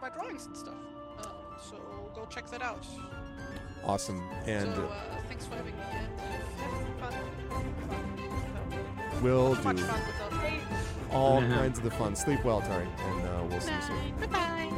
[0.00, 0.74] my drawings and stuff.
[1.18, 1.76] Uh, so
[2.14, 2.86] go check that out.
[3.84, 4.22] Awesome.
[4.46, 5.82] And so uh, thanks for having me.
[5.92, 6.08] And
[7.00, 7.12] have fun.
[7.88, 9.22] fun.
[9.22, 10.28] we'll So much do fun without
[11.10, 12.14] all kinds of the fun.
[12.14, 13.96] Sleep well, Tari, and uh, we'll see you soon.
[13.96, 14.20] Night.
[14.20, 14.72] Goodbye.